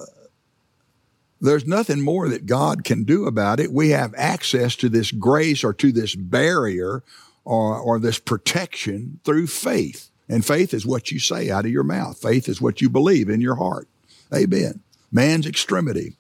there's 1.41 1.65
nothing 1.65 2.01
more 2.01 2.29
that 2.29 2.46
God 2.46 2.84
can 2.84 3.03
do 3.03 3.25
about 3.25 3.60
it. 3.60 3.72
We 3.72 3.89
have 3.89 4.13
access 4.15 4.75
to 4.77 4.89
this 4.89 5.12
grace 5.12 5.63
or 5.63 5.74
to 5.74 5.91
this 5.91 6.13
barrier 6.13 7.03
or, 7.43 7.77
or 7.77 8.00
this 8.00 8.20
protection 8.20 9.20
through 9.24 9.48
faith. 9.48 10.10
And 10.29 10.46
faith 10.46 10.74
is 10.74 10.86
what 10.86 11.12
you 11.12 11.20
say 11.20 11.50
out 11.50 11.65
of 11.65 11.72
your 11.72 11.84
mouth. 11.84 12.22
Faith 12.22 12.48
is 12.48 12.62
what 12.62 12.79
you 12.79 12.89
believe 12.89 13.27
in 13.27 13.41
your 13.41 13.55
heart. 13.55 13.88
Amen. 14.34 14.81
Man's 15.12 15.48
extremity 15.48 16.13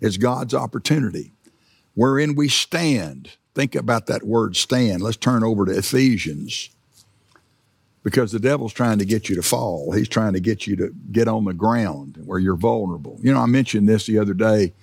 is 0.00 0.16
God's 0.16 0.54
opportunity 0.54 1.32
wherein 1.94 2.34
we 2.34 2.48
stand. 2.48 3.36
Think 3.54 3.74
about 3.74 4.06
that 4.06 4.24
word 4.24 4.56
stand. 4.56 5.02
Let's 5.02 5.16
turn 5.16 5.44
over 5.44 5.66
to 5.66 5.78
Ephesians 5.78 6.70
because 8.06 8.30
the 8.30 8.38
devil's 8.38 8.72
trying 8.72 9.00
to 9.00 9.04
get 9.04 9.28
you 9.28 9.34
to 9.34 9.42
fall. 9.42 9.90
He's 9.90 10.08
trying 10.08 10.34
to 10.34 10.38
get 10.38 10.64
you 10.64 10.76
to 10.76 10.94
get 11.10 11.26
on 11.26 11.44
the 11.44 11.52
ground 11.52 12.22
where 12.24 12.38
you're 12.38 12.54
vulnerable. 12.54 13.18
You 13.20 13.34
know, 13.34 13.40
I 13.40 13.46
mentioned 13.46 13.88
this 13.88 14.06
the 14.06 14.20
other 14.20 14.32
day 14.32 14.74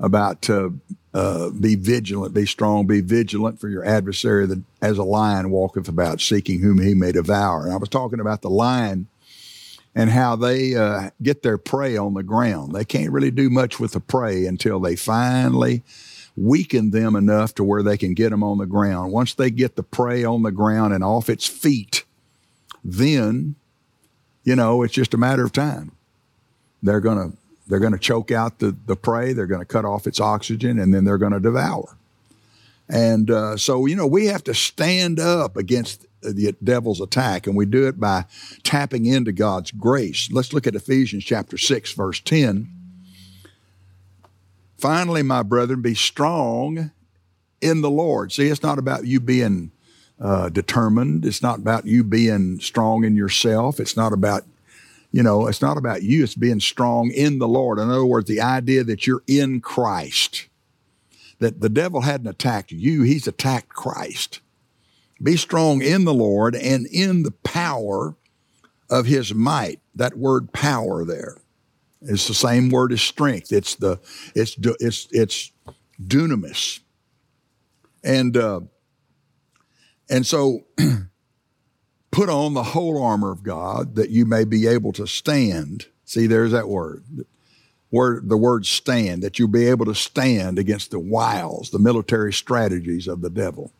about 0.00 0.50
uh, 0.50 0.70
uh, 1.14 1.50
be 1.50 1.76
vigilant, 1.76 2.34
be 2.34 2.44
strong, 2.44 2.88
be 2.88 3.02
vigilant 3.02 3.60
for 3.60 3.68
your 3.68 3.84
adversary 3.84 4.46
that 4.46 4.64
as 4.82 4.98
a 4.98 5.04
lion 5.04 5.50
walketh 5.50 5.86
about 5.86 6.20
seeking 6.20 6.60
whom 6.60 6.82
he 6.82 6.92
may 6.92 7.12
devour. 7.12 7.66
And 7.66 7.72
I 7.72 7.76
was 7.76 7.88
talking 7.88 8.18
about 8.18 8.42
the 8.42 8.50
lion 8.50 9.06
and 9.94 10.10
how 10.10 10.34
they 10.34 10.74
uh, 10.74 11.10
get 11.22 11.44
their 11.44 11.58
prey 11.58 11.96
on 11.96 12.14
the 12.14 12.24
ground. 12.24 12.74
They 12.74 12.84
can't 12.84 13.12
really 13.12 13.30
do 13.30 13.48
much 13.48 13.78
with 13.78 13.92
the 13.92 14.00
prey 14.00 14.44
until 14.44 14.80
they 14.80 14.96
finally 14.96 15.84
weaken 16.36 16.90
them 16.90 17.14
enough 17.14 17.54
to 17.54 17.62
where 17.62 17.84
they 17.84 17.96
can 17.96 18.12
get 18.12 18.30
them 18.30 18.42
on 18.42 18.58
the 18.58 18.66
ground. 18.66 19.12
Once 19.12 19.34
they 19.34 19.52
get 19.52 19.76
the 19.76 19.84
prey 19.84 20.24
on 20.24 20.42
the 20.42 20.50
ground 20.50 20.92
and 20.92 21.04
off 21.04 21.30
its 21.30 21.46
feet, 21.46 22.02
then, 22.86 23.56
you 24.44 24.54
know, 24.54 24.82
it's 24.82 24.94
just 24.94 25.14
a 25.14 25.18
matter 25.18 25.44
of 25.44 25.52
time. 25.52 25.92
They're 26.82 27.00
going 27.00 27.30
to 27.32 27.36
they're 27.68 27.80
going 27.80 27.92
to 27.92 27.98
choke 27.98 28.30
out 28.30 28.60
the, 28.60 28.76
the 28.86 28.94
prey. 28.94 29.32
They're 29.32 29.48
going 29.48 29.60
to 29.60 29.66
cut 29.66 29.84
off 29.84 30.06
its 30.06 30.20
oxygen, 30.20 30.78
and 30.78 30.94
then 30.94 31.04
they're 31.04 31.18
going 31.18 31.32
to 31.32 31.40
devour. 31.40 31.96
And 32.88 33.28
uh, 33.28 33.56
so, 33.56 33.86
you 33.86 33.96
know, 33.96 34.06
we 34.06 34.26
have 34.26 34.44
to 34.44 34.54
stand 34.54 35.18
up 35.18 35.56
against 35.56 36.06
the 36.22 36.54
devil's 36.62 37.00
attack, 37.00 37.48
and 37.48 37.56
we 37.56 37.66
do 37.66 37.88
it 37.88 37.98
by 37.98 38.26
tapping 38.62 39.06
into 39.06 39.32
God's 39.32 39.72
grace. 39.72 40.28
Let's 40.30 40.52
look 40.52 40.68
at 40.68 40.76
Ephesians 40.76 41.24
chapter 41.24 41.58
6, 41.58 41.92
verse 41.92 42.20
10. 42.20 42.68
Finally, 44.78 45.24
my 45.24 45.42
brethren, 45.42 45.82
be 45.82 45.94
strong 45.94 46.92
in 47.60 47.80
the 47.80 47.90
Lord. 47.90 48.30
See, 48.30 48.46
it's 48.46 48.62
not 48.62 48.78
about 48.78 49.06
you 49.06 49.18
being 49.18 49.72
uh, 50.20 50.48
determined. 50.48 51.24
It's 51.24 51.42
not 51.42 51.58
about 51.58 51.86
you 51.86 52.02
being 52.02 52.58
strong 52.60 53.04
in 53.04 53.16
yourself. 53.16 53.80
It's 53.80 53.96
not 53.96 54.12
about, 54.12 54.44
you 55.12 55.22
know, 55.22 55.46
it's 55.46 55.62
not 55.62 55.76
about 55.76 56.02
you. 56.02 56.24
It's 56.24 56.34
being 56.34 56.60
strong 56.60 57.10
in 57.10 57.38
the 57.38 57.48
Lord. 57.48 57.78
In 57.78 57.90
other 57.90 58.06
words, 58.06 58.28
the 58.28 58.40
idea 58.40 58.84
that 58.84 59.06
you're 59.06 59.22
in 59.26 59.60
Christ, 59.60 60.48
that 61.38 61.60
the 61.60 61.68
devil 61.68 62.02
hadn't 62.02 62.28
attacked 62.28 62.72
you, 62.72 63.02
he's 63.02 63.26
attacked 63.26 63.68
Christ. 63.68 64.40
Be 65.22 65.36
strong 65.36 65.82
in 65.82 66.04
the 66.04 66.14
Lord 66.14 66.54
and 66.54 66.86
in 66.86 67.22
the 67.22 67.30
power 67.30 68.16
of 68.88 69.06
his 69.06 69.34
might. 69.34 69.80
That 69.94 70.16
word 70.16 70.52
power 70.52 71.04
there 71.04 71.38
is 72.02 72.28
the 72.28 72.34
same 72.34 72.68
word 72.68 72.92
as 72.92 73.02
strength. 73.02 73.52
It's 73.52 73.74
the, 73.74 73.98
it's, 74.34 74.56
it's, 74.80 75.08
it's 75.10 75.52
dunamis. 76.02 76.80
And, 78.04 78.36
uh, 78.36 78.60
and 80.08 80.26
so 80.26 80.64
put 82.10 82.28
on 82.28 82.54
the 82.54 82.62
whole 82.62 83.02
armor 83.02 83.30
of 83.30 83.42
God 83.42 83.96
that 83.96 84.10
you 84.10 84.24
may 84.24 84.44
be 84.44 84.66
able 84.66 84.92
to 84.92 85.06
stand. 85.06 85.86
See, 86.04 86.26
there's 86.26 86.52
that 86.52 86.68
word. 86.68 87.04
Word, 87.90 88.28
the 88.28 88.36
word 88.36 88.66
stand, 88.66 89.22
that 89.22 89.38
you'll 89.38 89.48
be 89.48 89.68
able 89.68 89.86
to 89.86 89.94
stand 89.94 90.58
against 90.58 90.90
the 90.90 90.98
wiles, 90.98 91.70
the 91.70 91.78
military 91.78 92.32
strategies 92.32 93.06
of 93.06 93.20
the 93.20 93.30
devil. 93.30 93.70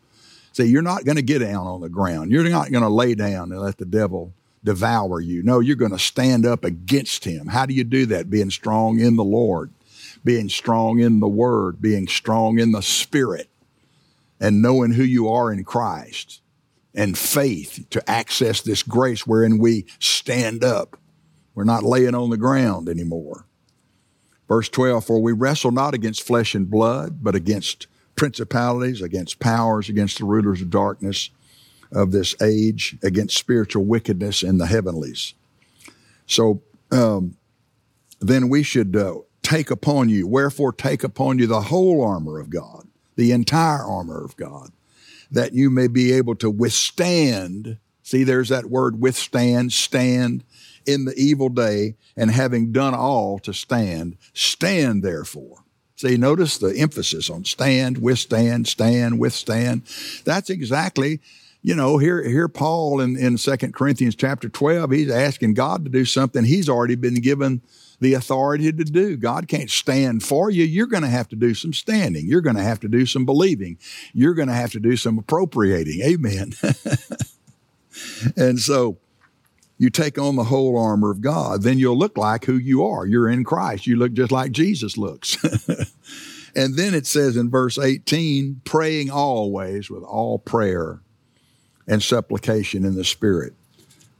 See, 0.53 0.65
you're 0.65 0.81
not 0.81 1.05
going 1.05 1.17
to 1.17 1.21
get 1.21 1.39
down 1.39 1.67
on 1.67 1.81
the 1.81 1.89
ground. 1.89 2.31
You're 2.31 2.43
not 2.49 2.71
going 2.71 2.83
to 2.83 2.89
lay 2.89 3.15
down 3.15 3.51
and 3.51 3.61
let 3.61 3.77
the 3.77 3.85
devil 3.85 4.33
devour 4.63 5.19
you. 5.19 5.43
No, 5.43 5.59
you're 5.59 5.75
going 5.75 5.91
to 5.91 5.99
stand 5.99 6.45
up 6.45 6.63
against 6.63 7.25
him. 7.25 7.47
How 7.47 7.65
do 7.65 7.73
you 7.73 7.83
do 7.83 8.05
that? 8.07 8.29
Being 8.29 8.49
strong 8.49 8.99
in 8.99 9.17
the 9.17 9.23
Lord, 9.23 9.71
being 10.23 10.49
strong 10.49 10.99
in 10.99 11.19
the 11.19 11.27
Word, 11.27 11.81
being 11.81 12.07
strong 12.07 12.59
in 12.59 12.71
the 12.71 12.81
Spirit 12.81 13.49
and 14.39 14.61
knowing 14.61 14.91
who 14.91 15.03
you 15.03 15.29
are 15.29 15.51
in 15.51 15.63
Christ 15.63 16.41
and 16.93 17.17
faith 17.17 17.85
to 17.91 18.09
access 18.09 18.61
this 18.61 18.83
grace 18.83 19.25
wherein 19.25 19.57
we 19.59 19.85
stand 19.99 20.63
up. 20.63 20.97
We're 21.53 21.63
not 21.63 21.83
laying 21.83 22.15
on 22.15 22.29
the 22.29 22.37
ground 22.37 22.89
anymore. 22.89 23.45
Verse 24.47 24.69
12, 24.69 25.05
for 25.05 25.19
we 25.19 25.33
wrestle 25.33 25.71
not 25.71 25.93
against 25.93 26.23
flesh 26.23 26.55
and 26.55 26.69
blood, 26.69 27.23
but 27.23 27.35
against 27.35 27.87
principalities, 28.15 29.01
against 29.01 29.39
powers, 29.39 29.89
against 29.89 30.19
the 30.19 30.25
rulers 30.25 30.61
of 30.61 30.69
darkness 30.69 31.29
of 31.91 32.11
this 32.11 32.39
age, 32.41 32.97
against 33.03 33.37
spiritual 33.37 33.85
wickedness 33.85 34.43
in 34.43 34.57
the 34.57 34.65
heavenlies. 34.65 35.33
So 36.25 36.61
um, 36.91 37.37
then 38.19 38.49
we 38.49 38.63
should 38.63 38.95
uh, 38.95 39.15
take 39.41 39.69
upon 39.69 40.09
you, 40.09 40.27
wherefore 40.27 40.71
take 40.71 41.03
upon 41.03 41.39
you 41.39 41.47
the 41.47 41.61
whole 41.61 42.03
armor 42.03 42.39
of 42.39 42.49
God 42.49 42.86
the 43.17 43.31
entire 43.33 43.83
armor 43.83 44.23
of 44.23 44.37
God, 44.37 44.71
that 45.29 45.53
you 45.53 45.69
may 45.69 45.87
be 45.87 46.13
able 46.13 46.35
to 46.35 46.49
withstand. 46.49 47.77
See, 48.03 48.23
there's 48.23 48.49
that 48.49 48.67
word 48.67 49.01
withstand, 49.01 49.73
stand 49.73 50.45
in 50.85 51.03
the 51.03 51.15
evil 51.17 51.49
day, 51.49 51.95
and 52.15 52.31
having 52.31 52.71
done 52.71 52.93
all 52.95 53.39
to 53.39 53.53
stand, 53.53 54.15
stand 54.33 55.03
therefore. 55.03 55.65
See, 55.97 56.15
notice 56.15 56.59
the 56.59 56.77
emphasis 56.77 57.29
on 57.29 57.43
stand, 57.43 57.97
withstand, 57.97 58.67
stand, 58.67 59.19
withstand. 59.19 59.81
That's 60.23 60.49
exactly, 60.49 61.19
you 61.63 61.75
know, 61.75 61.97
here, 61.97 62.23
here 62.23 62.47
Paul 62.47 63.01
in, 63.01 63.17
in 63.17 63.37
2 63.37 63.57
Corinthians 63.71 64.15
chapter 64.15 64.47
12, 64.47 64.91
he's 64.91 65.09
asking 65.09 65.55
God 65.55 65.83
to 65.83 65.89
do 65.89 66.05
something 66.05 66.45
he's 66.45 66.69
already 66.69 66.95
been 66.95 67.19
given 67.19 67.61
the 67.99 68.13
authority 68.13 68.71
to 68.71 68.83
do. 68.83 69.17
God 69.17 69.47
can't 69.47 69.69
stand 69.69 70.23
for 70.23 70.49
you. 70.49 70.63
You're 70.63 70.87
going 70.87 71.03
to 71.03 71.09
have 71.09 71.27
to 71.29 71.35
do 71.35 71.53
some 71.53 71.73
standing. 71.73 72.27
You're 72.27 72.41
going 72.41 72.55
to 72.55 72.63
have 72.63 72.79
to 72.81 72.87
do 72.87 73.05
some 73.05 73.25
believing. 73.25 73.77
You're 74.13 74.35
going 74.35 74.49
to 74.49 74.53
have 74.53 74.71
to 74.73 74.79
do 74.79 74.95
some 74.95 75.17
appropriating. 75.17 76.01
Amen. 76.01 76.53
and 78.37 78.59
so 78.59 78.97
you 79.77 79.89
take 79.89 80.17
on 80.17 80.35
the 80.35 80.45
whole 80.45 80.77
armor 80.77 81.11
of 81.11 81.21
God, 81.21 81.63
then 81.63 81.79
you'll 81.79 81.97
look 81.97 82.17
like 82.17 82.45
who 82.45 82.55
you 82.55 82.83
are. 82.85 83.05
You're 83.05 83.29
in 83.29 83.43
Christ. 83.43 83.87
You 83.87 83.95
look 83.95 84.13
just 84.13 84.31
like 84.31 84.51
Jesus 84.51 84.97
looks. 84.97 85.43
and 86.55 86.75
then 86.75 86.93
it 86.93 87.05
says 87.05 87.35
in 87.35 87.49
verse 87.49 87.77
18, 87.77 88.61
praying 88.63 89.09
always 89.09 89.89
with 89.89 90.03
all 90.03 90.39
prayer 90.39 91.01
and 91.87 92.03
supplication 92.03 92.85
in 92.85 92.95
the 92.95 93.03
Spirit 93.03 93.53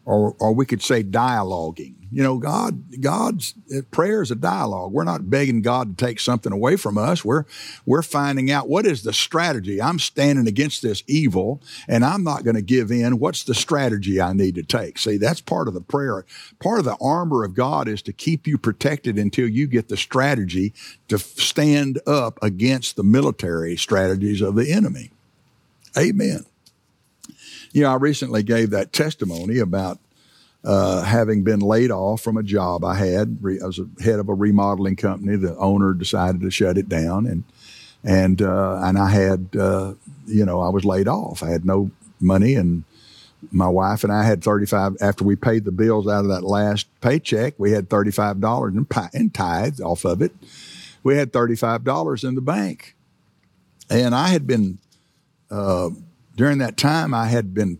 or, 0.07 0.37
or 0.39 0.53
we 0.53 0.65
could 0.65 0.81
say 0.81 1.03
dialoguing. 1.03 1.95
You 2.13 2.23
know, 2.23 2.37
God, 2.37 3.01
God's 3.01 3.53
eh, 3.75 3.81
prayer 3.91 4.21
is 4.21 4.31
a 4.31 4.35
dialogue. 4.35 4.93
We're 4.93 5.03
not 5.03 5.29
begging 5.29 5.61
God 5.61 5.97
to 5.97 6.05
take 6.05 6.21
something 6.21 6.53
away 6.53 6.77
from 6.77 6.97
us. 6.97 7.25
We're, 7.25 7.43
we're 7.85 8.01
finding 8.01 8.49
out 8.49 8.69
what 8.69 8.85
is 8.85 9.03
the 9.03 9.11
strategy. 9.11 9.81
I'm 9.81 9.99
standing 9.99 10.47
against 10.47 10.81
this 10.81 11.03
evil 11.07 11.61
and 11.89 12.05
I'm 12.05 12.23
not 12.23 12.45
going 12.45 12.55
to 12.55 12.61
give 12.61 12.89
in. 12.89 13.19
What's 13.19 13.43
the 13.43 13.53
strategy 13.53 14.21
I 14.21 14.31
need 14.31 14.55
to 14.55 14.63
take? 14.63 14.97
See, 14.97 15.17
that's 15.17 15.41
part 15.41 15.67
of 15.67 15.73
the 15.73 15.81
prayer. 15.81 16.25
Part 16.59 16.79
of 16.79 16.85
the 16.85 16.97
armor 17.01 17.43
of 17.43 17.53
God 17.53 17.89
is 17.89 18.01
to 18.03 18.13
keep 18.13 18.47
you 18.47 18.57
protected 18.57 19.17
until 19.17 19.49
you 19.49 19.67
get 19.67 19.89
the 19.89 19.97
strategy 19.97 20.73
to 21.09 21.19
stand 21.19 21.99
up 22.07 22.39
against 22.41 22.95
the 22.95 23.03
military 23.03 23.75
strategies 23.75 24.39
of 24.39 24.55
the 24.55 24.71
enemy. 24.71 25.11
Amen. 25.97 26.45
You 27.73 27.83
know, 27.83 27.91
I 27.91 27.95
recently 27.95 28.43
gave 28.43 28.71
that 28.71 28.93
testimony 28.93 29.59
about 29.59 29.99
uh, 30.63 31.03
having 31.03 31.43
been 31.43 31.59
laid 31.59 31.91
off 31.91 32.21
from 32.21 32.37
a 32.37 32.43
job 32.43 32.83
I 32.83 32.95
had. 32.95 33.37
I 33.43 33.65
was 33.65 33.79
a 33.79 34.03
head 34.03 34.19
of 34.19 34.29
a 34.29 34.33
remodeling 34.33 34.95
company. 34.95 35.35
The 35.35 35.55
owner 35.57 35.93
decided 35.93 36.41
to 36.41 36.51
shut 36.51 36.77
it 36.77 36.89
down, 36.89 37.25
and 37.25 37.43
and 38.03 38.41
uh, 38.41 38.81
and 38.83 38.97
I 38.97 39.09
had 39.09 39.49
uh, 39.55 39.93
you 40.25 40.45
know 40.45 40.61
I 40.61 40.69
was 40.69 40.85
laid 40.85 41.07
off. 41.07 41.43
I 41.43 41.49
had 41.49 41.65
no 41.65 41.91
money 42.19 42.55
and 42.55 42.83
my 43.51 43.67
wife 43.67 44.03
and 44.03 44.11
I 44.11 44.23
had 44.23 44.43
35 44.43 44.97
after 45.01 45.23
we 45.23 45.35
paid 45.35 45.65
the 45.65 45.71
bills 45.71 46.07
out 46.07 46.21
of 46.21 46.29
that 46.29 46.43
last 46.43 46.87
paycheck. 47.01 47.53
We 47.57 47.71
had 47.71 47.89
$35 47.89 48.69
in, 48.69 49.19
in 49.19 49.29
tithes 49.29 49.79
off 49.79 50.05
of 50.05 50.21
it. 50.21 50.31
We 51.03 51.17
had 51.17 51.31
$35 51.31 52.27
in 52.27 52.35
the 52.35 52.41
bank. 52.41 52.95
And 53.89 54.13
I 54.13 54.29
had 54.29 54.47
been, 54.47 54.79
uh, 55.49 55.91
during 56.37 56.59
that 56.59 56.77
time, 56.77 57.13
I 57.13 57.27
had 57.27 57.53
been 57.53 57.79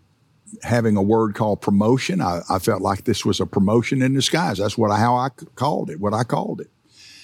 having 0.64 0.98
a 0.98 1.02
word 1.02 1.36
called 1.36 1.62
promotion. 1.62 2.22
I, 2.22 2.42
I, 2.50 2.58
felt 2.58 2.82
like 2.82 3.04
this 3.04 3.24
was 3.24 3.40
a 3.40 3.46
promotion 3.46 4.02
in 4.02 4.14
disguise. 4.14 4.58
That's 4.58 4.78
what 4.78 4.92
I, 4.92 4.98
how 4.98 5.16
I 5.16 5.30
called 5.30 5.92
it, 5.92 6.00
what 6.00 6.14
I 6.14 6.24
called 6.24 6.62
it. 6.62 6.70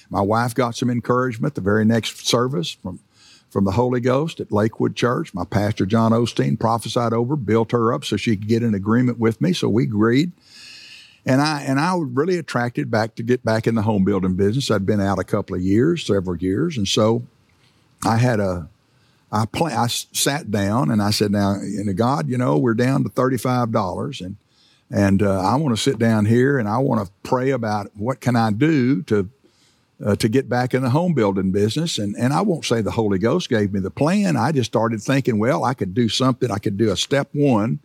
My 0.09 0.21
wife 0.21 0.53
got 0.53 0.75
some 0.75 0.91
encouragement 0.91 1.55
the 1.55 1.61
very 1.61 1.85
next 1.85 2.27
service 2.27 2.71
from 2.71 2.99
from 3.49 3.65
the 3.65 3.71
Holy 3.71 3.99
Ghost 3.99 4.39
at 4.39 4.51
Lakewood 4.51 4.95
Church. 4.95 5.31
My 5.31 5.45
pastor, 5.45 5.85
John 5.85 6.11
Osteen, 6.11 6.59
prophesied 6.59 7.13
over, 7.13 7.35
built 7.35 7.71
her 7.71 7.93
up 7.93 8.03
so 8.03 8.17
she 8.17 8.35
could 8.35 8.47
get 8.47 8.63
an 8.63 8.73
agreement 8.73 9.19
with 9.19 9.39
me. 9.41 9.53
So 9.53 9.69
we 9.69 9.83
agreed. 9.83 10.31
And 11.23 11.39
I 11.39 11.61
and 11.61 11.79
I 11.79 11.93
was 11.93 12.09
really 12.11 12.37
attracted 12.37 12.91
back 12.91 13.15
to 13.15 13.23
get 13.23 13.43
back 13.43 13.65
in 13.65 13.75
the 13.75 13.83
home 13.83 14.03
building 14.03 14.35
business. 14.35 14.69
I'd 14.69 14.85
been 14.85 15.01
out 15.01 15.19
a 15.19 15.23
couple 15.23 15.55
of 15.55 15.61
years, 15.61 16.05
several 16.05 16.37
years, 16.37 16.77
and 16.77 16.87
so 16.87 17.23
I 18.05 18.17
had 18.17 18.39
a 18.39 18.69
I 19.33 19.45
play, 19.47 19.73
I 19.73 19.87
sat 19.87 20.51
down 20.51 20.91
and 20.91 21.01
I 21.01 21.09
said, 21.09 21.31
"Now, 21.31 21.55
in 21.55 21.93
God, 21.95 22.29
you 22.29 22.37
know, 22.37 22.57
we're 22.57 22.75
down 22.75 23.03
to 23.03 23.09
thirty 23.09 23.37
five 23.37 23.71
dollars, 23.71 24.21
and 24.21 24.37
and 24.91 25.23
uh, 25.23 25.41
I 25.41 25.55
want 25.55 25.75
to 25.75 25.81
sit 25.81 25.97
down 25.97 26.25
here 26.25 26.59
and 26.59 26.69
I 26.69 26.77
want 26.77 27.05
to 27.05 27.11
pray 27.23 27.49
about 27.49 27.87
what 27.95 28.21
can 28.21 28.35
I 28.35 28.51
do 28.51 29.01
to 29.03 29.29
uh, 30.05 30.15
to 30.17 30.29
get 30.29 30.49
back 30.49 30.73
in 30.73 30.83
the 30.83 30.89
home 30.89 31.13
building 31.13 31.51
business. 31.51 31.97
And, 31.97 32.15
and 32.15 32.33
I 32.33 32.41
won't 32.41 32.65
say 32.65 32.81
the 32.81 32.91
Holy 32.91 33.17
Ghost 33.17 33.49
gave 33.49 33.73
me 33.73 33.79
the 33.79 33.91
plan. 33.91 34.35
I 34.35 34.51
just 34.51 34.71
started 34.71 35.01
thinking, 35.01 35.39
well, 35.39 35.63
I 35.63 35.73
could 35.73 35.93
do 35.93 36.09
something. 36.09 36.51
I 36.51 36.57
could 36.57 36.77
do 36.77 36.91
a 36.91 36.97
step 36.97 37.29
one 37.33 37.79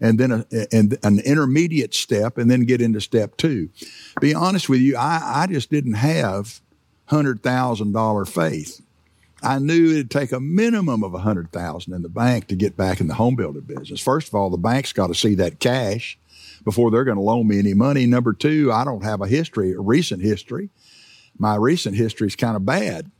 and 0.00 0.18
then 0.18 0.32
a, 0.32 0.46
and 0.72 0.98
an 1.02 1.20
intermediate 1.20 1.94
step 1.94 2.36
and 2.36 2.50
then 2.50 2.62
get 2.62 2.80
into 2.80 3.00
step 3.00 3.36
two. 3.36 3.70
Be 4.20 4.34
honest 4.34 4.68
with 4.68 4.80
you, 4.80 4.96
I, 4.96 5.42
I 5.42 5.46
just 5.46 5.70
didn't 5.70 5.94
have 5.94 6.60
$100,000 7.08 8.28
faith. 8.28 8.80
I 9.42 9.58
knew 9.58 9.90
it'd 9.90 10.10
take 10.10 10.32
a 10.32 10.40
minimum 10.40 11.02
of 11.02 11.14
a 11.14 11.18
hundred 11.18 11.50
thousand 11.52 11.94
in 11.94 12.02
the 12.02 12.08
bank 12.08 12.46
to 12.48 12.56
get 12.56 12.76
back 12.76 13.00
in 13.00 13.08
the 13.08 13.14
home 13.14 13.36
building 13.36 13.62
business. 13.62 14.00
First 14.00 14.28
of 14.28 14.34
all, 14.34 14.50
the 14.50 14.56
bank's 14.56 14.92
got 14.92 15.08
to 15.08 15.14
see 15.14 15.34
that 15.36 15.58
cash 15.58 16.18
before 16.64 16.90
they're 16.90 17.04
going 17.04 17.16
to 17.16 17.22
loan 17.22 17.48
me 17.48 17.58
any 17.58 17.74
money. 17.74 18.06
Number 18.06 18.32
two, 18.32 18.70
I 18.72 18.84
don't 18.84 19.02
have 19.02 19.20
a 19.20 19.26
history, 19.26 19.72
a 19.72 19.80
recent 19.80 20.22
history 20.22 20.70
my 21.38 21.56
recent 21.56 21.96
history 21.96 22.26
is 22.26 22.36
kind 22.36 22.56
of 22.56 22.64
bad. 22.64 23.10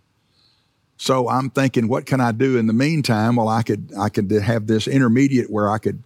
So 0.96 1.28
I'm 1.28 1.50
thinking, 1.50 1.88
what 1.88 2.06
can 2.06 2.20
I 2.20 2.32
do 2.32 2.56
in 2.56 2.66
the 2.66 2.72
meantime? 2.72 3.36
Well, 3.36 3.48
I 3.48 3.62
could 3.62 3.90
I 3.98 4.08
could 4.08 4.30
have 4.30 4.66
this 4.66 4.86
intermediate 4.86 5.50
where 5.50 5.68
I 5.68 5.78
could 5.78 6.02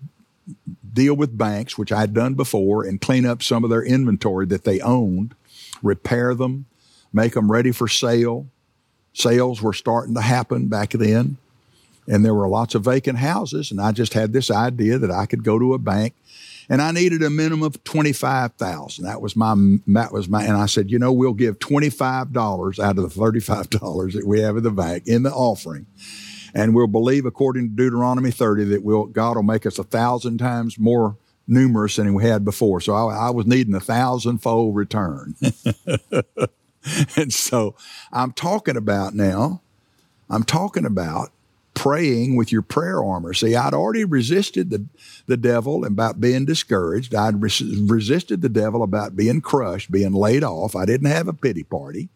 deal 0.91 1.15
with 1.15 1.37
banks, 1.37 1.77
which 1.77 1.93
I 1.93 2.01
had 2.01 2.15
done 2.15 2.35
before, 2.35 2.85
and 2.85 3.01
clean 3.01 3.27
up 3.27 3.43
some 3.43 3.65
of 3.65 3.71
their 3.71 3.85
inventory 3.85 4.47
that 4.47 4.65
they 4.65 4.81
owned, 4.81 5.35
repair 5.83 6.35
them, 6.35 6.65
make 7.13 7.35
them 7.35 7.53
ready 7.53 7.73
for 7.73 7.89
sale. 7.89 8.47
Sales 9.17 9.63
were 9.63 9.73
starting 9.73 10.15
to 10.15 10.21
happen 10.21 10.67
back 10.69 10.91
then, 10.91 11.39
and 12.07 12.25
there 12.25 12.35
were 12.35 12.49
lots 12.49 12.75
of 12.75 12.85
vacant 12.85 13.19
houses. 13.19 13.71
And 13.71 13.81
I 13.81 13.93
just 13.93 14.13
had 14.13 14.33
this 14.33 14.51
idea 14.51 14.99
that 14.99 15.11
I 15.11 15.27
could 15.27 15.43
go 15.43 15.59
to 15.59 15.75
a 15.75 15.79
bank 15.79 16.15
and 16.69 16.83
I 16.83 16.91
needed 16.91 17.23
a 17.23 17.31
minimum 17.31 17.63
of 17.63 17.83
twenty 17.85 18.13
five 18.13 18.53
thousand. 18.55 19.05
That 19.05 19.21
was 19.21 19.37
my 19.37 19.55
that 19.89 20.13
was 20.13 20.29
my, 20.29 20.45
and 20.45 20.57
I 20.57 20.67
said, 20.67 20.91
you 20.91 20.99
know, 20.99 21.13
we'll 21.13 21.33
give 21.33 21.59
twenty 21.59 21.91
five 21.91 22.33
dollars 22.33 22.79
out 22.79 22.99
of 22.99 23.05
the 23.05 23.11
thirty 23.11 23.41
five 23.41 23.71
dollars 23.71 24.15
that 24.15 24.27
we 24.27 24.41
have 24.41 24.57
in 24.57 24.63
the 24.63 24.71
bank 24.71 25.05
in 25.07 25.23
the 25.23 25.33
offering, 25.33 25.87
and 26.55 26.75
we'll 26.75 26.87
believe 26.87 27.25
according 27.25 27.71
to 27.71 27.77
Deuteronomy 27.77 28.31
thirty 28.31 28.65
that 28.65 28.83
we'll 28.83 29.07
God 29.07 29.37
will 29.37 29.43
make 29.43 29.67
us 29.67 29.79
a 29.79 29.85
thousand 29.85 30.39
times 30.39 30.79
more 30.79 31.17
numerous 31.47 31.97
than 31.97 32.13
we 32.15 32.25
had 32.25 32.45
before. 32.45 32.81
So 32.81 32.95
I, 32.95 33.29
I 33.29 33.31
was 33.31 33.47
needing 33.47 33.75
a 33.75 33.81
thousandfold 33.81 34.75
return, 34.75 35.37
and 37.17 37.33
so 37.33 37.75
I'm 38.13 38.33
talking 38.33 38.77
about 38.77 39.15
now. 39.15 39.63
I'm 40.29 40.43
talking 40.43 40.85
about 40.85 41.31
praying 41.75 42.37
with 42.37 42.51
your 42.51 42.63
prayer 42.63 43.05
armor. 43.05 43.35
See, 43.35 43.55
I'd 43.55 43.75
already 43.75 44.05
resisted 44.05 44.71
the, 44.71 44.87
the 45.27 45.37
devil 45.37 45.85
about 45.85 46.21
being 46.21 46.47
discouraged. 46.47 47.15
I'd 47.15 47.43
res- 47.43 47.63
resisted 47.63 48.41
the 48.41 48.49
devil 48.49 48.83
about 48.83 49.15
being 49.15 49.43
crushed, 49.43 49.93
being 49.93 50.13
laid 50.13 50.43
off. 50.43 50.75
I 50.75 50.87
didn't 50.87 51.11
have 51.11 51.29
a 51.29 51.35
pity 51.35 51.63
party. 51.63 52.09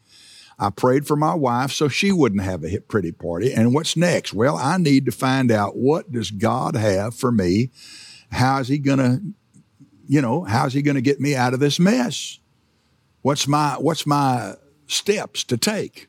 I 0.59 0.71
prayed 0.71 1.07
for 1.07 1.17
my 1.17 1.35
wife 1.35 1.73
so 1.73 1.89
she 1.89 2.11
wouldn't 2.11 2.43
have 2.43 2.65
a 2.65 2.81
pretty 2.81 3.13
party. 3.13 3.53
And 3.53 3.75
what's 3.75 3.97
next? 3.97 4.35
Well, 4.35 4.57
I 4.57 4.79
need 4.79 5.07
to 5.07 5.13
find 5.13 5.51
out 5.51 5.77
what 5.77 6.11
does 6.11 6.31
God 6.31 6.75
have 6.75 7.15
for 7.15 7.31
me? 7.31 7.71
How 8.33 8.61
is 8.61 8.69
he 8.69 8.79
going 8.79 8.99
to, 8.99 9.23
you 10.07 10.21
know, 10.21 10.45
how's 10.45 10.73
he 10.73 10.83
going 10.83 10.97
to 10.97 11.01
get 11.01 11.21
me 11.21 11.37
out 11.37 11.55
of 11.55 11.61
this 11.61 11.79
mess? 11.79 12.40
What's 13.23 13.47
my, 13.47 13.77
what's 13.79 14.07
my 14.07 14.55
steps 14.87 15.45
to 15.45 15.57
take? 15.57 16.09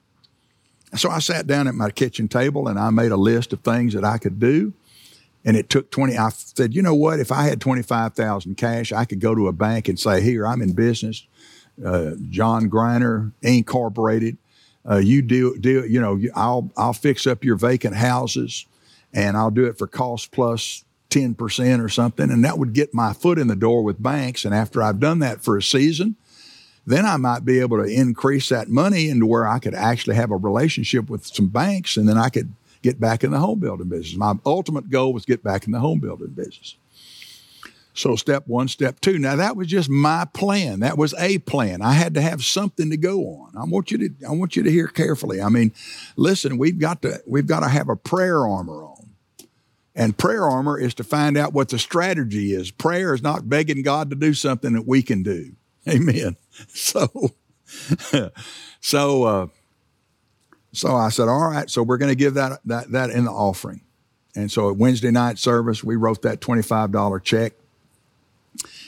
So 0.95 1.09
I 1.09 1.19
sat 1.19 1.47
down 1.47 1.67
at 1.67 1.75
my 1.75 1.89
kitchen 1.89 2.27
table 2.27 2.67
and 2.67 2.77
I 2.77 2.89
made 2.89 3.11
a 3.11 3.17
list 3.17 3.53
of 3.53 3.61
things 3.61 3.93
that 3.93 4.03
I 4.03 4.17
could 4.17 4.39
do. 4.39 4.73
And 5.43 5.57
it 5.57 5.69
took 5.69 5.89
20. 5.89 6.17
I 6.17 6.29
said, 6.29 6.75
you 6.75 6.81
know 6.81 6.93
what? 6.93 7.19
If 7.19 7.31
I 7.31 7.43
had 7.43 7.59
25,000 7.61 8.55
cash, 8.55 8.91
I 8.91 9.05
could 9.05 9.19
go 9.19 9.33
to 9.33 9.47
a 9.47 9.53
bank 9.53 9.87
and 9.87 9.99
say, 9.99 10.21
here, 10.21 10.45
I'm 10.45 10.61
in 10.61 10.73
business. 10.73 11.25
Uh, 11.83 12.11
John 12.29 12.69
Griner 12.69 13.31
Incorporated. 13.41 14.37
Uh, 14.87 14.97
you 14.97 15.21
do, 15.21 15.57
do, 15.57 15.85
you 15.87 15.99
know, 16.01 16.19
I'll, 16.35 16.71
I'll 16.75 16.93
fix 16.93 17.25
up 17.25 17.43
your 17.43 17.55
vacant 17.55 17.95
houses 17.95 18.65
and 19.13 19.37
I'll 19.37 19.51
do 19.51 19.65
it 19.65 19.77
for 19.77 19.87
cost 19.87 20.31
plus 20.31 20.83
10% 21.09 21.83
or 21.83 21.89
something. 21.89 22.31
And 22.31 22.43
that 22.43 22.57
would 22.57 22.73
get 22.73 22.93
my 22.93 23.13
foot 23.13 23.37
in 23.37 23.47
the 23.47 23.55
door 23.55 23.83
with 23.83 24.01
banks. 24.01 24.45
And 24.45 24.53
after 24.53 24.81
I've 24.81 24.99
done 24.99 25.19
that 25.19 25.43
for 25.43 25.57
a 25.57 25.63
season, 25.63 26.15
then 26.85 27.05
I 27.05 27.17
might 27.17 27.45
be 27.45 27.59
able 27.59 27.77
to 27.77 27.89
increase 27.89 28.49
that 28.49 28.69
money 28.69 29.09
into 29.09 29.25
where 29.25 29.47
I 29.47 29.59
could 29.59 29.75
actually 29.75 30.15
have 30.15 30.31
a 30.31 30.37
relationship 30.37 31.09
with 31.09 31.25
some 31.25 31.47
banks 31.47 31.97
and 31.97 32.09
then 32.09 32.17
I 32.17 32.29
could 32.29 32.53
get 32.81 32.99
back 32.99 33.23
in 33.23 33.31
the 33.31 33.39
home 33.39 33.59
building 33.59 33.89
business. 33.89 34.15
My 34.15 34.33
ultimate 34.45 34.89
goal 34.89 35.13
was 35.13 35.25
get 35.25 35.43
back 35.43 35.65
in 35.65 35.71
the 35.71 35.79
home 35.79 35.99
building 35.99 36.29
business. 36.29 36.75
So 37.93 38.15
step 38.15 38.47
one, 38.47 38.67
step 38.67 38.99
two. 39.01 39.19
Now 39.19 39.35
that 39.35 39.55
was 39.55 39.67
just 39.67 39.89
my 39.89 40.25
plan. 40.33 40.79
That 40.79 40.97
was 40.97 41.13
a 41.19 41.39
plan. 41.39 41.81
I 41.81 41.91
had 41.91 42.13
to 42.13 42.21
have 42.21 42.43
something 42.43 42.89
to 42.89 42.97
go 42.97 43.19
on. 43.25 43.51
I 43.57 43.65
want 43.65 43.91
you 43.91 43.97
to 43.97 44.09
I 44.27 44.31
want 44.31 44.55
you 44.55 44.63
to 44.63 44.71
hear 44.71 44.87
carefully. 44.87 45.41
I 45.41 45.49
mean, 45.49 45.73
listen, 46.15 46.57
we've 46.57 46.79
got 46.79 47.01
to 47.01 47.21
we've 47.27 47.47
got 47.47 47.59
to 47.61 47.69
have 47.69 47.89
a 47.89 47.95
prayer 47.95 48.47
armor 48.47 48.85
on. 48.85 49.09
And 49.93 50.17
prayer 50.17 50.45
armor 50.45 50.79
is 50.79 50.93
to 50.95 51.03
find 51.03 51.37
out 51.37 51.51
what 51.51 51.67
the 51.67 51.77
strategy 51.77 52.53
is. 52.53 52.71
Prayer 52.71 53.13
is 53.13 53.21
not 53.21 53.49
begging 53.49 53.81
God 53.81 54.09
to 54.09 54.15
do 54.15 54.33
something 54.33 54.71
that 54.73 54.87
we 54.87 55.01
can 55.01 55.21
do. 55.21 55.51
Amen. 55.89 56.37
So, 56.69 57.31
so, 58.81 59.23
uh, 59.23 59.47
so 60.73 60.95
I 60.95 61.09
said, 61.09 61.27
all 61.27 61.49
right, 61.49 61.69
so 61.69 61.83
we're 61.83 61.97
going 61.97 62.11
to 62.11 62.15
give 62.15 62.35
that, 62.35 62.59
that, 62.65 62.91
that 62.91 63.09
in 63.09 63.25
the 63.25 63.31
offering. 63.31 63.81
And 64.35 64.51
so 64.51 64.69
at 64.69 64.77
Wednesday 64.77 65.11
night 65.11 65.37
service, 65.37 65.83
we 65.83 65.95
wrote 65.95 66.21
that 66.21 66.39
$25 66.39 67.23
check 67.23 67.53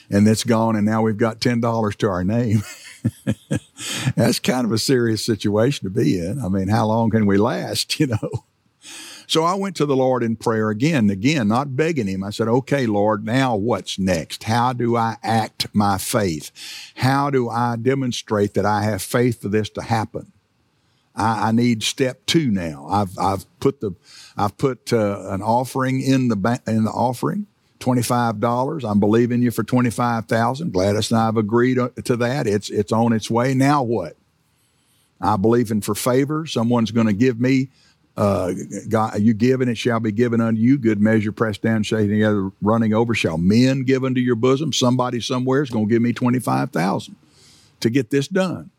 and 0.10 0.28
it's 0.28 0.44
gone. 0.44 0.76
And 0.76 0.86
now 0.86 1.02
we've 1.02 1.18
got 1.18 1.40
$10 1.40 1.96
to 1.98 2.08
our 2.08 2.24
name. 2.24 2.64
That's 4.16 4.40
kind 4.40 4.66
of 4.66 4.72
a 4.72 4.78
serious 4.78 5.26
situation 5.26 5.86
to 5.86 5.90
be 5.90 6.20
in. 6.20 6.40
I 6.40 6.48
mean, 6.48 6.70
how 6.70 6.86
long 6.88 7.10
can 7.10 7.26
we 7.26 7.38
last, 7.38 8.00
you 8.00 8.08
know? 8.08 8.46
So 9.28 9.44
I 9.44 9.56
went 9.56 9.76
to 9.78 9.86
the 9.86 9.96
Lord 9.96 10.24
in 10.24 10.36
prayer 10.36 10.70
again, 10.70 11.10
again, 11.10 11.48
not 11.48 11.76
begging 11.76 12.08
him. 12.08 12.24
I 12.24 12.30
said, 12.30 12.48
okay, 12.48 12.86
Lord, 12.86 13.26
now 13.26 13.56
what's 13.56 13.98
next? 13.98 14.44
How 14.44 14.74
do 14.74 14.96
I 14.96 15.18
act 15.24 15.68
my 15.74 15.98
faith? 15.98 16.52
How 16.96 17.30
do 17.30 17.50
I 17.50 17.76
demonstrate 17.76 18.54
that 18.54 18.66
I 18.66 18.84
have 18.84 19.02
faith 19.02 19.42
for 19.42 19.50
this 19.50 19.70
to 19.72 19.82
happen? 19.82 20.32
I, 21.16 21.50
I 21.50 21.52
need 21.52 21.84
step 21.84 22.26
two 22.26 22.52
now. 22.52 22.88
I've, 22.90 23.18
I've 23.18 23.60
put 23.60 23.82
the, 23.82 23.92
I've 24.36 24.58
put 24.58 24.92
uh, 24.92 25.26
an 25.30 25.42
offering 25.42 26.02
in 26.02 26.28
the, 26.28 26.62
in 26.68 26.84
the 26.84 26.92
offering. 26.92 27.48
$25. 27.80 28.90
I'm 28.90 29.00
believing 29.02 29.42
you 29.42 29.52
for 29.52 29.64
25,000. 29.64 30.72
Gladys 30.72 31.12
and 31.12 31.20
I 31.20 31.26
have 31.26 31.36
agreed 31.36 31.78
uh, 31.78 31.90
to 32.06 32.16
that. 32.16 32.48
It's, 32.48 32.70
it's 32.70 32.94
on 32.94 33.12
its 33.12 33.30
way. 33.30 33.54
Now 33.54 33.84
what? 33.84 34.16
I 35.20 35.36
believe 35.36 35.70
in 35.70 35.82
for 35.82 35.94
favor. 35.96 36.46
Someone's 36.46 36.92
going 36.92 37.08
to 37.08 37.14
give 37.14 37.40
me 37.40 37.70
uh, 38.16 38.54
God, 38.90 39.20
you 39.20 39.34
give 39.34 39.62
and 39.62 39.70
it 39.70 39.78
shall 39.78 40.00
be 40.00 40.12
given 40.12 40.40
unto 40.40 40.62
you. 40.62 40.78
Good 40.78 41.02
measure, 41.02 41.32
pressed 41.32 41.64
down, 41.64 41.84
shaken 41.84 42.10
together, 42.10 42.52
running 42.62 42.94
over. 42.94 43.16
Shall 43.16 43.38
men 43.38 43.84
give 43.84 44.04
unto 44.04 44.22
your 44.22 44.36
bosom? 44.36 44.72
Somebody 44.72 45.20
somewhere 45.20 45.64
is 45.64 45.70
going 45.70 45.88
to 45.88 45.92
give 45.92 46.02
me 46.02 46.14
twenty 46.14 46.40
five 46.40 46.72
thousand 46.72 47.16
to 47.80 47.90
get 47.90 48.12
this 48.12 48.28
done. 48.28 48.70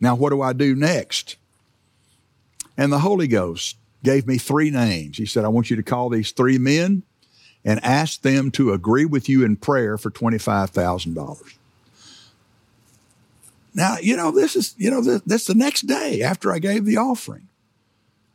Now, 0.00 0.14
what 0.14 0.30
do 0.30 0.40
I 0.40 0.52
do 0.52 0.74
next? 0.74 1.36
And 2.76 2.92
the 2.92 3.00
Holy 3.00 3.26
Ghost 3.26 3.76
gave 4.04 4.26
me 4.26 4.38
three 4.38 4.70
names. 4.70 5.18
He 5.18 5.26
said, 5.26 5.44
"I 5.44 5.48
want 5.48 5.68
you 5.68 5.76
to 5.76 5.82
call 5.82 6.08
these 6.08 6.30
three 6.30 6.58
men 6.58 7.02
and 7.64 7.84
ask 7.84 8.22
them 8.22 8.52
to 8.52 8.72
agree 8.72 9.04
with 9.04 9.28
you 9.28 9.44
in 9.44 9.56
prayer 9.56 9.98
for 9.98 10.10
twenty 10.10 10.38
five 10.38 10.70
thousand 10.70 11.14
dollars." 11.14 11.58
Now, 13.74 13.96
you 14.00 14.16
know, 14.16 14.30
this 14.30 14.56
is, 14.56 14.74
you 14.78 14.90
know, 14.90 15.02
this, 15.02 15.20
this 15.26 15.44
the 15.46 15.54
next 15.54 15.82
day 15.82 16.22
after 16.22 16.50
I 16.50 16.60
gave 16.60 16.86
the 16.86 16.96
offering. 16.96 17.45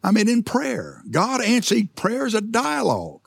I 0.04 0.12
mean, 0.12 0.28
in 0.28 0.44
prayer, 0.44 1.02
God 1.10 1.42
answered 1.42 1.96
prayer 1.96 2.26
is 2.26 2.34
a 2.34 2.42
dialogue. 2.42 3.22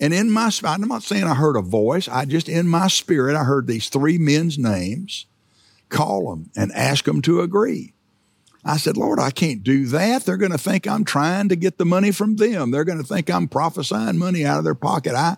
And 0.00 0.12
in 0.12 0.30
my, 0.30 0.50
spirit, 0.50 0.74
I'm 0.74 0.88
not 0.88 1.02
saying 1.02 1.24
I 1.24 1.34
heard 1.34 1.56
a 1.56 1.62
voice. 1.62 2.08
I 2.08 2.24
just, 2.24 2.48
in 2.48 2.66
my 2.66 2.88
spirit, 2.88 3.36
I 3.36 3.44
heard 3.44 3.66
these 3.66 3.88
three 3.88 4.18
men's 4.18 4.58
names. 4.58 5.26
Call 5.88 6.30
them 6.30 6.50
and 6.56 6.72
ask 6.72 7.04
them 7.04 7.22
to 7.22 7.40
agree. 7.40 7.94
I 8.64 8.78
said, 8.78 8.96
Lord, 8.96 9.20
I 9.20 9.30
can't 9.30 9.62
do 9.62 9.86
that. 9.88 10.24
They're 10.24 10.38
going 10.38 10.50
to 10.50 10.58
think 10.58 10.88
I'm 10.88 11.04
trying 11.04 11.50
to 11.50 11.56
get 11.56 11.76
the 11.76 11.84
money 11.84 12.10
from 12.10 12.36
them. 12.36 12.70
They're 12.70 12.84
going 12.84 12.98
to 12.98 13.04
think 13.04 13.28
I'm 13.28 13.46
prophesying 13.46 14.16
money 14.16 14.44
out 14.44 14.58
of 14.58 14.64
their 14.64 14.74
pocket. 14.74 15.14
I, 15.14 15.36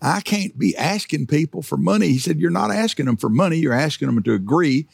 I 0.00 0.20
can't 0.20 0.56
be 0.56 0.76
asking 0.76 1.26
people 1.26 1.62
for 1.62 1.76
money. 1.76 2.08
He 2.08 2.18
said, 2.18 2.38
You're 2.38 2.50
not 2.50 2.70
asking 2.70 3.06
them 3.06 3.16
for 3.16 3.28
money. 3.28 3.56
You're 3.56 3.72
asking 3.72 4.06
them 4.06 4.22
to 4.22 4.34
agree 4.34 4.86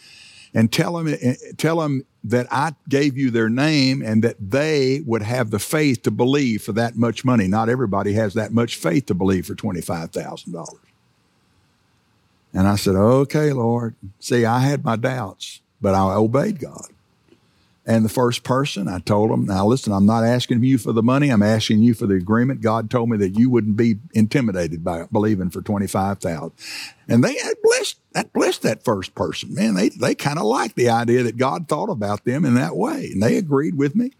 and 0.56 0.72
tell 0.72 0.94
them, 0.94 1.06
eh, 1.20 1.34
tell 1.58 1.80
them 1.80 2.06
that 2.24 2.46
I 2.50 2.72
gave 2.88 3.18
you 3.18 3.30
their 3.30 3.50
name 3.50 4.00
and 4.00 4.24
that 4.24 4.36
they 4.40 5.02
would 5.04 5.20
have 5.20 5.50
the 5.50 5.58
faith 5.58 6.02
to 6.04 6.10
believe 6.10 6.62
for 6.62 6.72
that 6.72 6.96
much 6.96 7.26
money. 7.26 7.46
Not 7.46 7.68
everybody 7.68 8.14
has 8.14 8.32
that 8.34 8.52
much 8.52 8.76
faith 8.76 9.04
to 9.06 9.14
believe 9.14 9.46
for 9.46 9.54
$25,000. 9.54 10.78
And 12.54 12.66
I 12.66 12.76
said, 12.76 12.96
Okay, 12.96 13.52
Lord. 13.52 13.96
See, 14.18 14.46
I 14.46 14.60
had 14.60 14.82
my 14.82 14.96
doubts, 14.96 15.60
but 15.82 15.94
I 15.94 16.14
obeyed 16.14 16.58
God. 16.58 16.86
And 17.88 18.04
the 18.04 18.08
first 18.08 18.42
person, 18.42 18.88
I 18.88 18.98
told 18.98 19.30
him, 19.30 19.44
now 19.44 19.64
listen, 19.64 19.92
I'm 19.92 20.06
not 20.06 20.24
asking 20.24 20.64
you 20.64 20.76
for 20.76 20.92
the 20.92 21.04
money. 21.04 21.28
I'm 21.28 21.42
asking 21.42 21.82
you 21.82 21.94
for 21.94 22.08
the 22.08 22.16
agreement. 22.16 22.60
God 22.60 22.90
told 22.90 23.10
me 23.10 23.16
that 23.18 23.38
you 23.38 23.48
wouldn't 23.48 23.76
be 23.76 23.96
intimidated 24.12 24.82
by 24.82 25.04
believing 25.12 25.50
for 25.50 25.62
25,000. 25.62 26.50
And 27.08 27.22
they 27.22 27.38
had 27.38 27.54
blessed, 27.62 27.98
that 28.16 28.32
blessed 28.32 28.62
that 28.62 28.84
first 28.84 29.14
person. 29.14 29.54
Man, 29.54 29.74
they, 29.74 29.90
they 29.90 30.14
kind 30.14 30.38
of 30.38 30.44
liked 30.44 30.74
the 30.74 30.88
idea 30.88 31.22
that 31.22 31.36
God 31.36 31.68
thought 31.68 31.90
about 31.90 32.24
them 32.24 32.44
in 32.44 32.54
that 32.54 32.76
way. 32.76 33.10
And 33.12 33.22
they 33.22 33.36
agreed 33.36 33.76
with 33.76 33.94
me. 33.94 34.12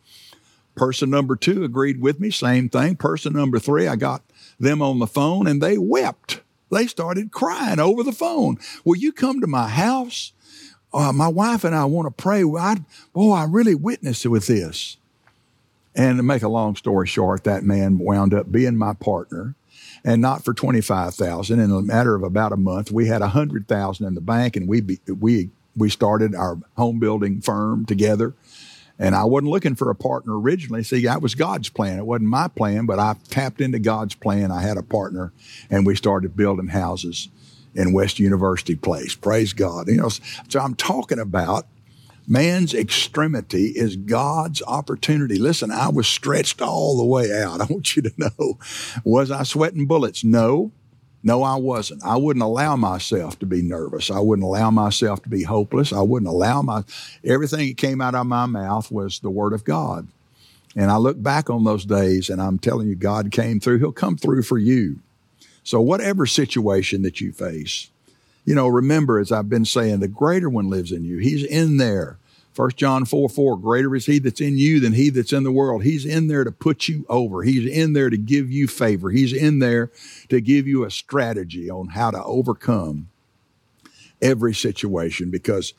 Person 0.75 1.11
number 1.11 1.35
two 1.35 1.65
agreed 1.65 2.01
with 2.01 2.21
me. 2.21 2.31
Same 2.31 2.69
thing. 2.69 2.97
Person 2.97 3.33
number 3.33 3.59
three, 3.59 3.89
I 3.89 3.97
got 3.97 4.23
them 4.61 4.83
on 4.83 4.99
the 4.99 5.07
phone 5.07 5.47
and 5.47 5.63
they 5.63 5.79
wept. 5.79 6.43
They 6.71 6.87
started 6.87 7.33
crying 7.33 7.81
over 7.81 8.03
the 8.03 8.13
phone. 8.13 8.59
Will 8.85 8.97
you 8.97 9.13
come 9.13 9.41
to 9.41 9.47
my 9.47 9.69
house? 9.69 10.33
uh, 10.97 11.13
my 11.13 11.29
wife 11.29 11.65
and 11.65 11.75
I 11.75 11.85
want 11.85 12.07
to 12.07 12.23
pray. 12.23 12.43
I, 12.43 12.77
boy, 13.13 13.33
I 13.33 13.45
really 13.45 13.75
witnessed 13.75 14.25
it 14.25 14.29
with 14.29 14.47
this. 14.47 14.97
And 15.95 16.19
to 16.19 16.23
make 16.23 16.43
a 16.43 16.49
long 16.49 16.77
story 16.77 17.07
short, 17.07 17.45
that 17.45 17.65
man 17.65 17.99
wound 17.99 18.35
up 18.35 18.51
being 18.51 18.77
my 18.77 18.95
partner 18.95 19.55
and 20.07 20.23
not 20.23 20.45
for 20.45 20.55
25,000. 20.55 21.59
In 21.59 21.71
a 21.73 21.83
matter 21.83 22.15
of 22.15 22.23
about 22.23 22.53
a 22.53 22.57
month, 22.57 22.93
we 22.93 23.09
had 23.09 23.21
100,000 23.23 24.07
in 24.07 24.15
the 24.15 24.21
bank 24.21 24.55
and 24.57 24.69
we, 24.69 24.81
we, 25.21 25.51
we 25.77 25.91
started 25.91 26.33
our 26.35 26.59
home 26.77 27.01
building 27.01 27.41
firm 27.41 27.85
together. 27.85 28.33
And 29.01 29.17
I 29.17 29.25
wasn't 29.25 29.51
looking 29.51 29.75
for 29.75 29.91
a 29.91 29.97
partner 29.97 30.39
originally. 30.39 30.85
See, 30.85 31.05
that 31.05 31.21
was 31.21 31.35
God's 31.35 31.69
plan. 31.69 31.99
It 31.99 32.07
wasn't 32.07 32.31
my 32.31 32.47
plan, 32.47 32.87
but 32.87 33.01
I 33.01 33.17
tapped 33.29 33.61
into 33.61 33.81
God's 33.81 34.15
plan. 34.15 34.53
I 34.53 34.63
had 34.63 34.79
a 34.79 34.83
partner 34.83 35.33
and 35.69 35.85
we 35.85 35.97
started 35.97 36.37
building 36.37 36.69
houses 36.69 37.29
in 37.75 37.93
West 37.93 38.21
University 38.21 38.77
Place. 38.77 39.17
Praise 39.17 39.53
God. 39.53 39.89
You 39.89 39.97
know, 39.97 40.09
so 40.09 40.61
I'm 40.61 40.77
talking 40.77 41.19
about 41.19 41.67
man's 42.27 42.75
extremity 42.75 43.69
is 43.69 43.97
God's 43.97 44.63
opportunity. 44.63 45.39
Listen, 45.39 45.71
I 45.71 45.89
was 45.89 46.07
stretched 46.07 46.61
all 46.61 46.97
the 46.97 47.05
way 47.05 47.33
out. 47.33 47.61
I 47.63 47.65
want 47.65 47.97
you 47.97 48.03
to 48.03 48.13
know. 48.17 48.59
Was 49.05 49.31
I 49.31 49.43
sweating 49.43 49.87
bullets? 49.87 50.25
No. 50.25 50.73
No, 51.23 51.43
I 51.43 51.57
wasn't. 51.57 52.05
I 52.05 52.17
wouldn't 52.17 52.45
allow 52.45 52.77
myself 52.77 53.37
to 53.41 53.47
be 53.47 53.61
nervous. 53.61 54.13
I 54.13 54.21
wouldn't 54.21 54.47
allow 54.47 54.71
myself 54.71 55.23
to 55.25 55.29
be 55.29 55.43
hopeless. 55.43 55.93
I 55.93 56.01
wouldn't 56.01 56.31
allow 56.31 56.63
my 56.63 56.85
everything 57.25 57.67
that 57.67 57.77
came 57.79 58.01
out 58.01 58.15
of 58.15 58.27
my 58.27 58.47
mouth 58.47 58.93
was 58.93 59.19
the 59.19 59.31
word 59.31 59.53
of 59.53 59.65
God. 59.65 60.07
And 60.77 60.91
I 60.91 60.99
look 60.99 61.21
back 61.21 61.51
on 61.51 61.65
those 61.65 61.85
days 61.85 62.29
and 62.29 62.41
I'm 62.41 62.59
telling 62.59 62.87
you, 62.87 62.95
God 62.95 63.33
came 63.33 63.59
through. 63.59 63.79
He'll 63.79 63.91
come 63.91 64.17
through 64.17 64.43
for 64.43 64.59
you. 64.59 65.01
So, 65.65 65.81
whatever 65.81 66.27
situation 66.27 67.03
that 67.03 67.21
you 67.21 67.33
face, 67.33 67.91
you 68.47 68.55
know, 68.55 68.69
remember, 68.69 69.19
as 69.19 69.33
I've 69.33 69.51
been 69.51 69.65
saying, 69.67 70.01
the 70.01 70.09
greater 70.09 70.49
one 70.49 70.71
lives 70.71 70.93
in 70.93 71.05
you. 71.05 71.19
He's 71.19 71.45
in 71.45 71.77
there. 71.77 72.19
1 72.55 72.71
John 72.77 73.05
4 73.05 73.29
4, 73.29 73.59
greater 73.59 73.95
is 73.95 74.07
he 74.07 74.19
that's 74.19 74.41
in 74.41 74.57
you 74.57 74.81
than 74.81 74.95
he 74.95 75.11
that's 75.11 75.33
in 75.33 75.43
the 75.43 75.53
world. 75.53 75.83
He's 75.83 76.07
in 76.07 76.29
there 76.29 76.45
to 76.45 76.51
put 76.51 76.89
you 76.89 77.05
over. 77.11 77.43
He's 77.43 77.71
in 77.71 77.93
there 77.93 78.09
to 78.09 78.17
give 78.17 78.51
you 78.51 78.67
favor. 78.67 79.11
He's 79.11 79.35
in 79.35 79.59
there 79.59 79.91
to 80.31 80.41
give 80.41 80.67
you 80.67 80.85
a 80.85 80.91
strategy 80.91 81.69
on 81.69 81.89
how 81.89 82.11
to 82.13 82.25
overcome 82.25 83.09
every 84.23 84.55
situation 84.55 85.31
because 85.31 85.75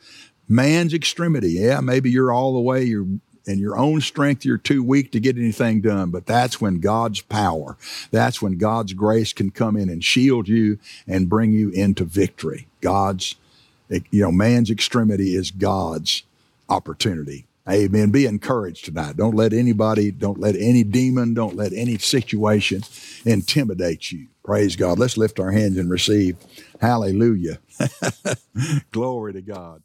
man's 0.46 0.94
extremity, 0.94 1.52
yeah, 1.54 1.80
maybe 1.80 2.10
you're 2.10 2.32
all 2.32 2.54
the 2.54 2.60
way, 2.60 2.84
you're 2.84 3.08
in 3.48 3.58
your 3.58 3.76
own 3.76 4.00
strength, 4.00 4.44
you're 4.44 4.58
too 4.58 4.82
weak 4.82 5.10
to 5.12 5.20
get 5.20 5.36
anything 5.36 5.80
done. 5.80 6.10
But 6.10 6.26
that's 6.26 6.60
when 6.60 6.80
God's 6.80 7.20
power, 7.20 7.76
that's 8.10 8.42
when 8.42 8.58
God's 8.58 8.92
grace 8.92 9.32
can 9.32 9.50
come 9.50 9.76
in 9.76 9.88
and 9.88 10.04
shield 10.04 10.48
you 10.48 10.78
and 11.06 11.28
bring 11.28 11.52
you 11.52 11.70
into 11.70 12.04
victory. 12.04 12.66
God's, 12.80 13.36
you 13.88 14.22
know, 14.22 14.32
man's 14.32 14.70
extremity 14.70 15.34
is 15.34 15.50
God's 15.50 16.22
opportunity. 16.68 17.46
Amen. 17.68 18.10
Be 18.10 18.24
encouraged 18.24 18.86
tonight. 18.86 19.16
Don't 19.16 19.34
let 19.34 19.52
anybody, 19.52 20.10
don't 20.10 20.40
let 20.40 20.56
any 20.56 20.82
demon, 20.84 21.34
don't 21.34 21.54
let 21.54 21.72
any 21.74 21.98
situation 21.98 22.82
intimidate 23.26 24.10
you. 24.10 24.28
Praise 24.42 24.74
God. 24.74 24.98
Let's 24.98 25.18
lift 25.18 25.38
our 25.38 25.50
hands 25.50 25.76
and 25.76 25.90
receive. 25.90 26.38
Hallelujah. 26.80 27.58
Glory 28.90 29.34
to 29.34 29.42
God. 29.42 29.82